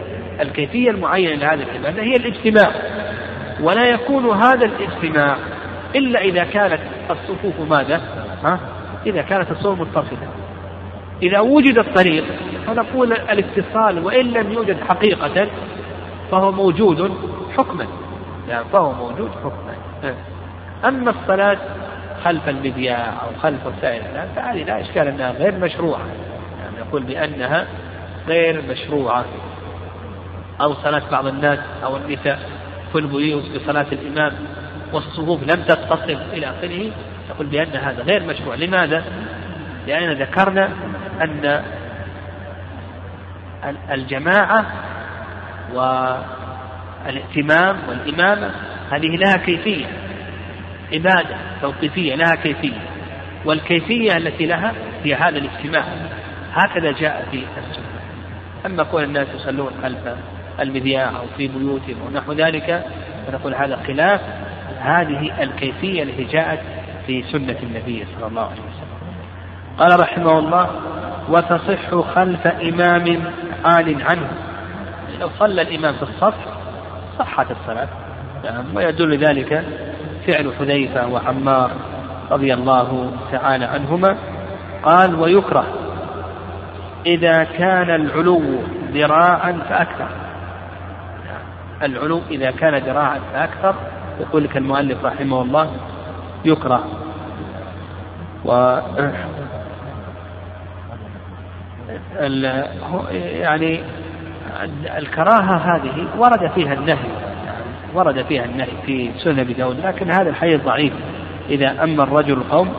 [0.40, 2.72] الكيفية المعينة لهذه العبادة هي الاجتماع.
[3.60, 5.36] ولا يكون هذا الاجتماع
[5.94, 6.80] إلا إذا كانت
[7.10, 8.00] الصفوف ماذا؟
[8.44, 8.60] ها؟
[9.06, 10.28] إذا كانت الصفوف متصلة.
[11.22, 12.24] إذا وجد الطريق
[12.66, 15.48] فنقول الاتصال وإن لم يوجد حقيقة
[16.30, 17.12] فهو موجود
[17.56, 17.86] حكما.
[18.48, 19.74] يعني فهو موجود حكما.
[20.84, 21.58] أما الصلاة
[22.24, 24.02] خلف المذياع أو خلف وسائل
[24.36, 26.06] فهذه لا إشكال أنها غير مشروعة.
[26.60, 27.66] يعني نقول بأنها
[28.28, 29.24] غير مشروعة.
[30.60, 32.38] أو صلاة بعض الناس أو النساء.
[32.92, 34.32] في البيوت بصلاة الإمام
[34.92, 36.90] والصفوف لم تتصل إلى آخره
[37.30, 38.54] نقول بأن هذا غير مشروع.
[38.54, 39.04] لماذا؟
[39.86, 40.70] لأننا ذكرنا
[41.20, 41.62] أن
[43.90, 44.66] الجماعة
[47.04, 48.50] والاهتمام والإمامة
[48.90, 49.86] هذه لها كيفية
[50.92, 52.80] عبادة توقيفية لها كيفية
[53.44, 54.72] والكيفية التي لها
[55.04, 55.84] هي هذا الاجتماع.
[56.52, 57.86] هكذا جاء في السنة.
[58.66, 59.98] أما كون الناس يصلون خلف
[60.60, 62.86] المذياع أو في بيوتهم ونحو ذلك
[63.26, 64.20] فنقول هذا خلاف.
[64.80, 66.60] هذه الكيفية التي جاءت
[67.06, 68.96] في سنة النبي صلى الله عليه وسلم.
[69.78, 70.70] قال رحمه الله
[71.28, 73.24] وتصح خلف إمام
[73.64, 74.28] عال عنه.
[75.20, 76.34] لو صلى الإمام في الصف
[77.18, 77.88] صحت الصلاة.
[78.74, 79.64] ويدل ذلك
[80.26, 81.70] فعل حذيفة وعمار
[82.30, 84.16] رضي الله تعالى عنهما.
[84.82, 85.66] قال ويكره
[87.06, 88.42] إذا كان العلو
[88.92, 90.25] ذراعا فأكثر.
[91.82, 93.74] العلو إذا كان ذراعا فأكثر
[94.20, 95.70] يقول لك المؤلف رحمه الله
[96.44, 96.84] يكره.
[98.44, 98.78] و
[103.20, 103.80] يعني
[104.98, 107.08] الكراهة هذه ورد فيها النهي
[107.94, 110.92] ورد فيها النهي في سنن أبي داود لكن هذا الحديث ضعيف.
[111.48, 112.72] إذا أما الرجل القوم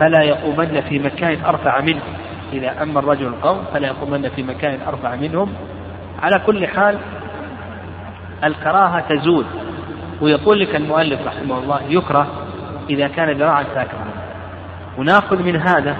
[0.00, 2.02] فلا يقومن في مكان أرفع منه.
[2.52, 5.52] إذا أما الرجل القوم فلا يقومن في مكان أرفع منهم.
[6.22, 6.98] على كل حال
[8.44, 9.44] الكراهة تزول.
[10.20, 12.26] ويقول لك المؤلف رحمه الله يكره
[12.90, 14.04] إذا كان ذراعا ساكنا
[14.98, 15.96] ونأخذ من هذا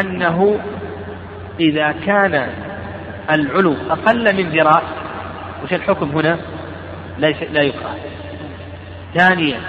[0.00, 0.58] أنه
[1.60, 2.48] إذا كان
[3.30, 4.82] العلو أقل من ذراع
[5.64, 6.38] وش الحكم هنا؟
[7.18, 7.96] لا لا يكره.
[9.14, 9.60] ثانيا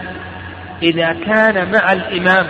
[0.81, 2.47] إذا كان مع الإمام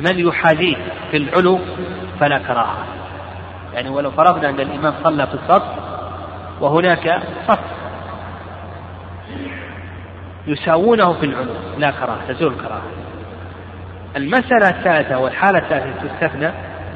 [0.00, 0.76] من يحاذيه
[1.10, 1.58] في العلو
[2.20, 2.84] فلا كراهة.
[3.74, 5.62] يعني ولو فرضنا أن الإمام صلى في الصف
[6.62, 7.58] وهناك صف
[10.46, 12.82] يساوونه في العلو لا كراهة تزول الكراهة
[14.16, 16.50] المسألة الثالثة والحالة الثالثة تستثنى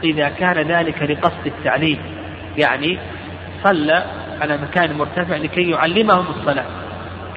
[0.05, 1.99] إذا كان ذلك لقصد التعليم
[2.57, 2.99] يعني
[3.65, 4.05] صلى
[4.41, 6.65] على مكان مرتفع لكي يعلمهم الصلاة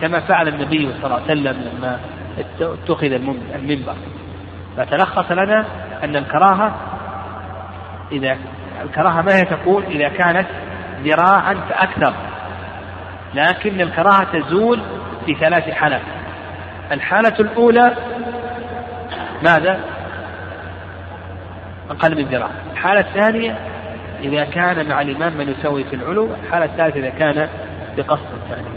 [0.02, 2.00] كما فعل النبي صلى الله عليه وسلم لما
[2.62, 3.12] اتخذ
[3.56, 3.96] المنبر.
[4.78, 5.66] فتلخص لنا
[6.04, 6.76] أن الكراهة
[8.12, 8.38] إذا
[8.84, 10.48] الكراهة ما هي تقول؟ إذا كانت
[11.04, 12.14] ذراعا فأكثر.
[13.34, 14.82] لكن الكراهة تزول
[15.26, 16.02] في ثلاث حالات.
[16.92, 17.96] الحالة الأولى
[19.44, 19.80] ماذا؟
[21.90, 22.50] أقل من ذراع.
[22.72, 23.58] الحالة الثانية
[24.22, 26.30] إذا كان مع الإمام من يسوي في العلو.
[26.44, 27.50] الحالة الثالثة إذا كان
[27.98, 28.68] بقصد الثاني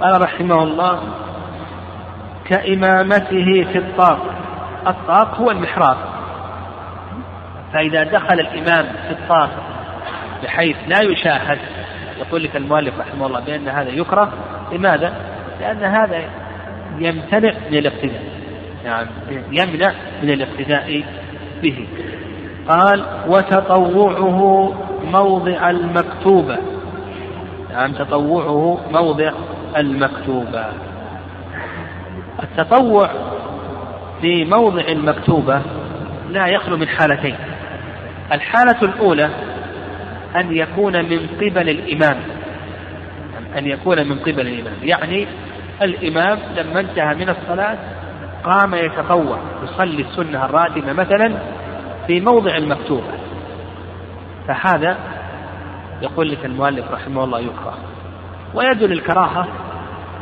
[0.00, 1.02] قال رحمه الله
[2.44, 4.18] كإمامته في الطاق.
[4.86, 5.96] الطاق هو المحراب.
[7.72, 9.71] فإذا دخل الإمام في الطاق
[10.42, 11.58] بحيث لا يشاهد.
[12.18, 14.32] يقول لك المؤلف رحمه الله بأن هذا يكره.
[14.72, 15.12] لماذا؟
[15.60, 16.24] لأن هذا
[16.98, 18.22] يمتنع من الاقتداء.
[18.84, 19.08] يعني
[19.50, 21.04] يمنع من الاقتداء
[21.62, 21.86] به.
[22.68, 24.72] قال وتطوعه
[25.04, 26.58] موضع المكتوبة.
[27.72, 29.32] نعم تطوعه موضع
[29.76, 30.66] المكتوبة.
[32.42, 33.10] التطوع
[34.20, 35.62] في موضع المكتوبة
[36.30, 37.36] لا يخلو من حالتين.
[38.32, 39.30] الحالة الأولى
[40.36, 42.22] أن يكون من قبل الإمام.
[43.58, 44.74] أن يكون من قبل الإمام.
[44.82, 45.26] يعني
[45.82, 47.78] الإمام لما انتهى من الصلاة
[48.44, 51.38] قام يتطوع يصلي السنة الراتبة مثلا
[52.06, 53.12] في موضع المكتوبة
[54.48, 54.96] فهذا
[56.02, 57.78] يقول لك المؤلف رحمه الله يكره
[58.54, 59.48] ويدل الكراهة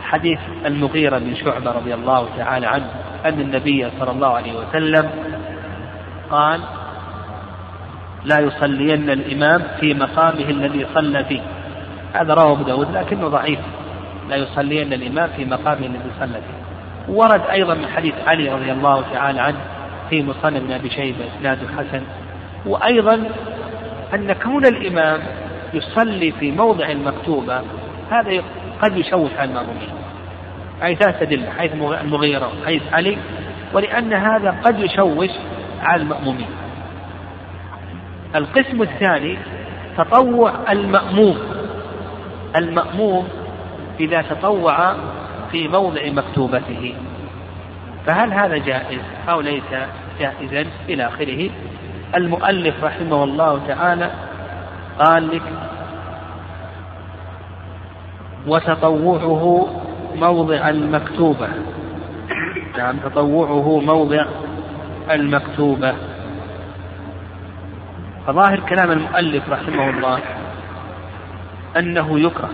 [0.02, 2.90] حديث المغيرة بن شعبة رضي الله تعالى عنه
[3.24, 5.11] أن النبي صلى الله عليه وسلم
[6.30, 6.61] قال
[8.24, 11.40] لا يصلين الإمام في مقامه الذي صلى فيه.
[12.12, 13.58] هذا رواه أبو داود لكنه ضعيف.
[14.28, 17.14] لا يصلين الإمام في مقامه الذي صلى فيه.
[17.14, 19.58] ورد أيضا من حديث علي رضي الله تعالى عنه
[20.10, 22.02] في مصنف بن أبي شيبة إسناده حسن.
[22.66, 23.14] وأيضا
[24.14, 25.20] أن كون الإمام
[25.74, 27.60] يصلي في موضع المكتوبة
[28.10, 28.42] هذا
[28.82, 29.88] قد يشوش على المأمومين
[30.82, 33.18] أي أدلة حيث المغيرة حيث علي
[33.74, 35.30] ولأن هذا قد يشوش
[35.80, 36.46] على المأمومين.
[38.34, 39.38] القسم الثاني
[39.96, 41.38] تطوع المأموم.
[42.56, 43.28] المأموم
[44.00, 44.94] إذا تطوع
[45.52, 46.94] في موضع مكتوبته.
[48.06, 49.70] فهل هذا جائز أو ليس
[50.20, 51.50] جائزا إلى آخره؟
[52.14, 54.10] المؤلف رحمه الله تعالى
[54.98, 55.42] قال لك
[58.46, 59.66] وتطوعه
[60.16, 61.48] موضع المكتوبة.
[62.78, 64.24] نعم تطوعه موضع
[65.10, 65.94] المكتوبة.
[68.26, 70.20] فظاهر كلام المؤلف رحمه الله
[71.76, 72.50] أنه يكره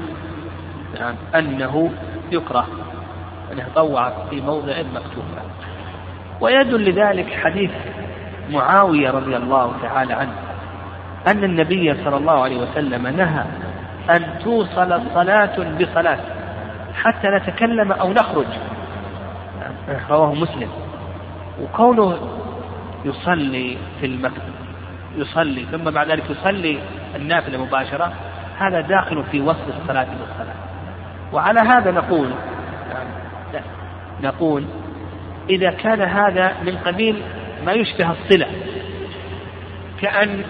[1.00, 1.90] نعم أنه
[2.32, 2.66] يكره
[3.52, 5.42] أن يتطوع في موضع مكتوبة
[6.40, 7.70] ويدل لذلك حديث
[8.50, 10.34] معاوية رضي الله تعالى عنه
[11.26, 13.44] أن النبي صلى الله عليه وسلم نهى
[14.10, 16.18] أن توصل صلاة بصلاة
[16.94, 18.46] حتى نتكلم أو نخرج.
[20.10, 20.68] رواه مسلم.
[21.62, 22.18] وكونه
[23.04, 24.65] يصلي في المكتب
[25.16, 26.78] يصلي ثم بعد ذلك يصلي
[27.16, 28.12] النافلة مباشرة
[28.58, 30.56] هذا داخل في وصف الصلاة بالصلاة
[31.32, 32.30] وعلى هذا نقول
[34.22, 34.64] نقول
[35.50, 37.22] إذا كان هذا من قبيل
[37.66, 38.46] ما يشبه الصلة
[40.00, 40.44] كأن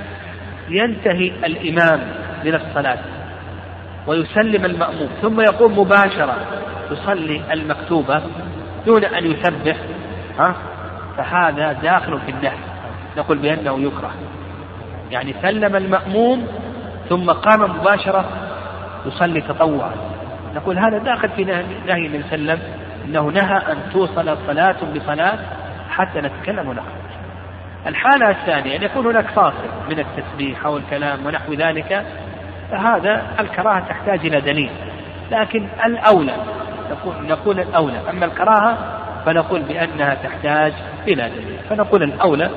[0.69, 2.01] ينتهي الإمام
[2.45, 2.99] من الصلاة
[4.07, 6.37] ويسلم المأموم ثم يقوم مباشرة
[6.91, 8.23] يصلي المكتوبة
[8.87, 9.77] دون أن يسبح
[10.39, 10.55] ها؟
[11.17, 12.59] فهذا داخل في النهي
[13.17, 14.13] نقول بأنه يكره.
[15.11, 16.47] يعني سلم المأموم
[17.09, 18.25] ثم قام مباشرة
[19.07, 19.93] يصلي تطوعا.
[20.55, 21.45] نقول هذا داخل في
[21.87, 22.59] نهي من سلم
[23.05, 25.39] إنه نهى أن توصل صلاة بصلاة
[25.91, 27.07] حتى نتكلم ونخرج.
[27.87, 32.07] الحالة الثانية أن يكون هناك فاصل من التسبيح أو الكلام ونحو ذلك
[32.71, 34.71] فهذا الكراهة تحتاج إلى دليل.
[35.31, 36.37] لكن الأولى
[36.91, 38.01] نقول, نقول الأولى.
[38.11, 38.79] أما الكراهة
[39.27, 40.73] فنقول بأنها تحتاج
[41.09, 41.59] إلى دليل.
[41.71, 42.51] فنقول الأولى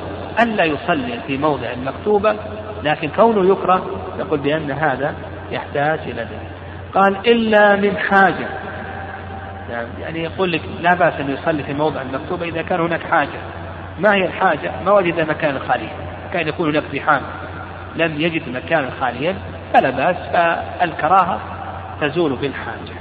[0.44, 2.36] ألا يصلي في موضع المكتوبة
[2.84, 3.86] لكن كونه يكره
[4.20, 5.16] نقول بأن هذا
[5.52, 6.50] يحتاج إلى دليل
[6.94, 8.48] قال إلا من حاجة.
[10.00, 13.40] يعني يقول لك لا بأس أن يصلي في موضع المكتوبة إذا كان هناك حاجة.
[14.00, 15.92] ما هي الحاجة؟ ما وجد مكانا خاليا
[16.34, 17.22] كان يكون هناك زحام.
[17.96, 19.36] لم يجد مكانا خاليا
[19.74, 21.40] فلا بأس فالكراهة
[22.02, 22.99] تزول بالحاجة.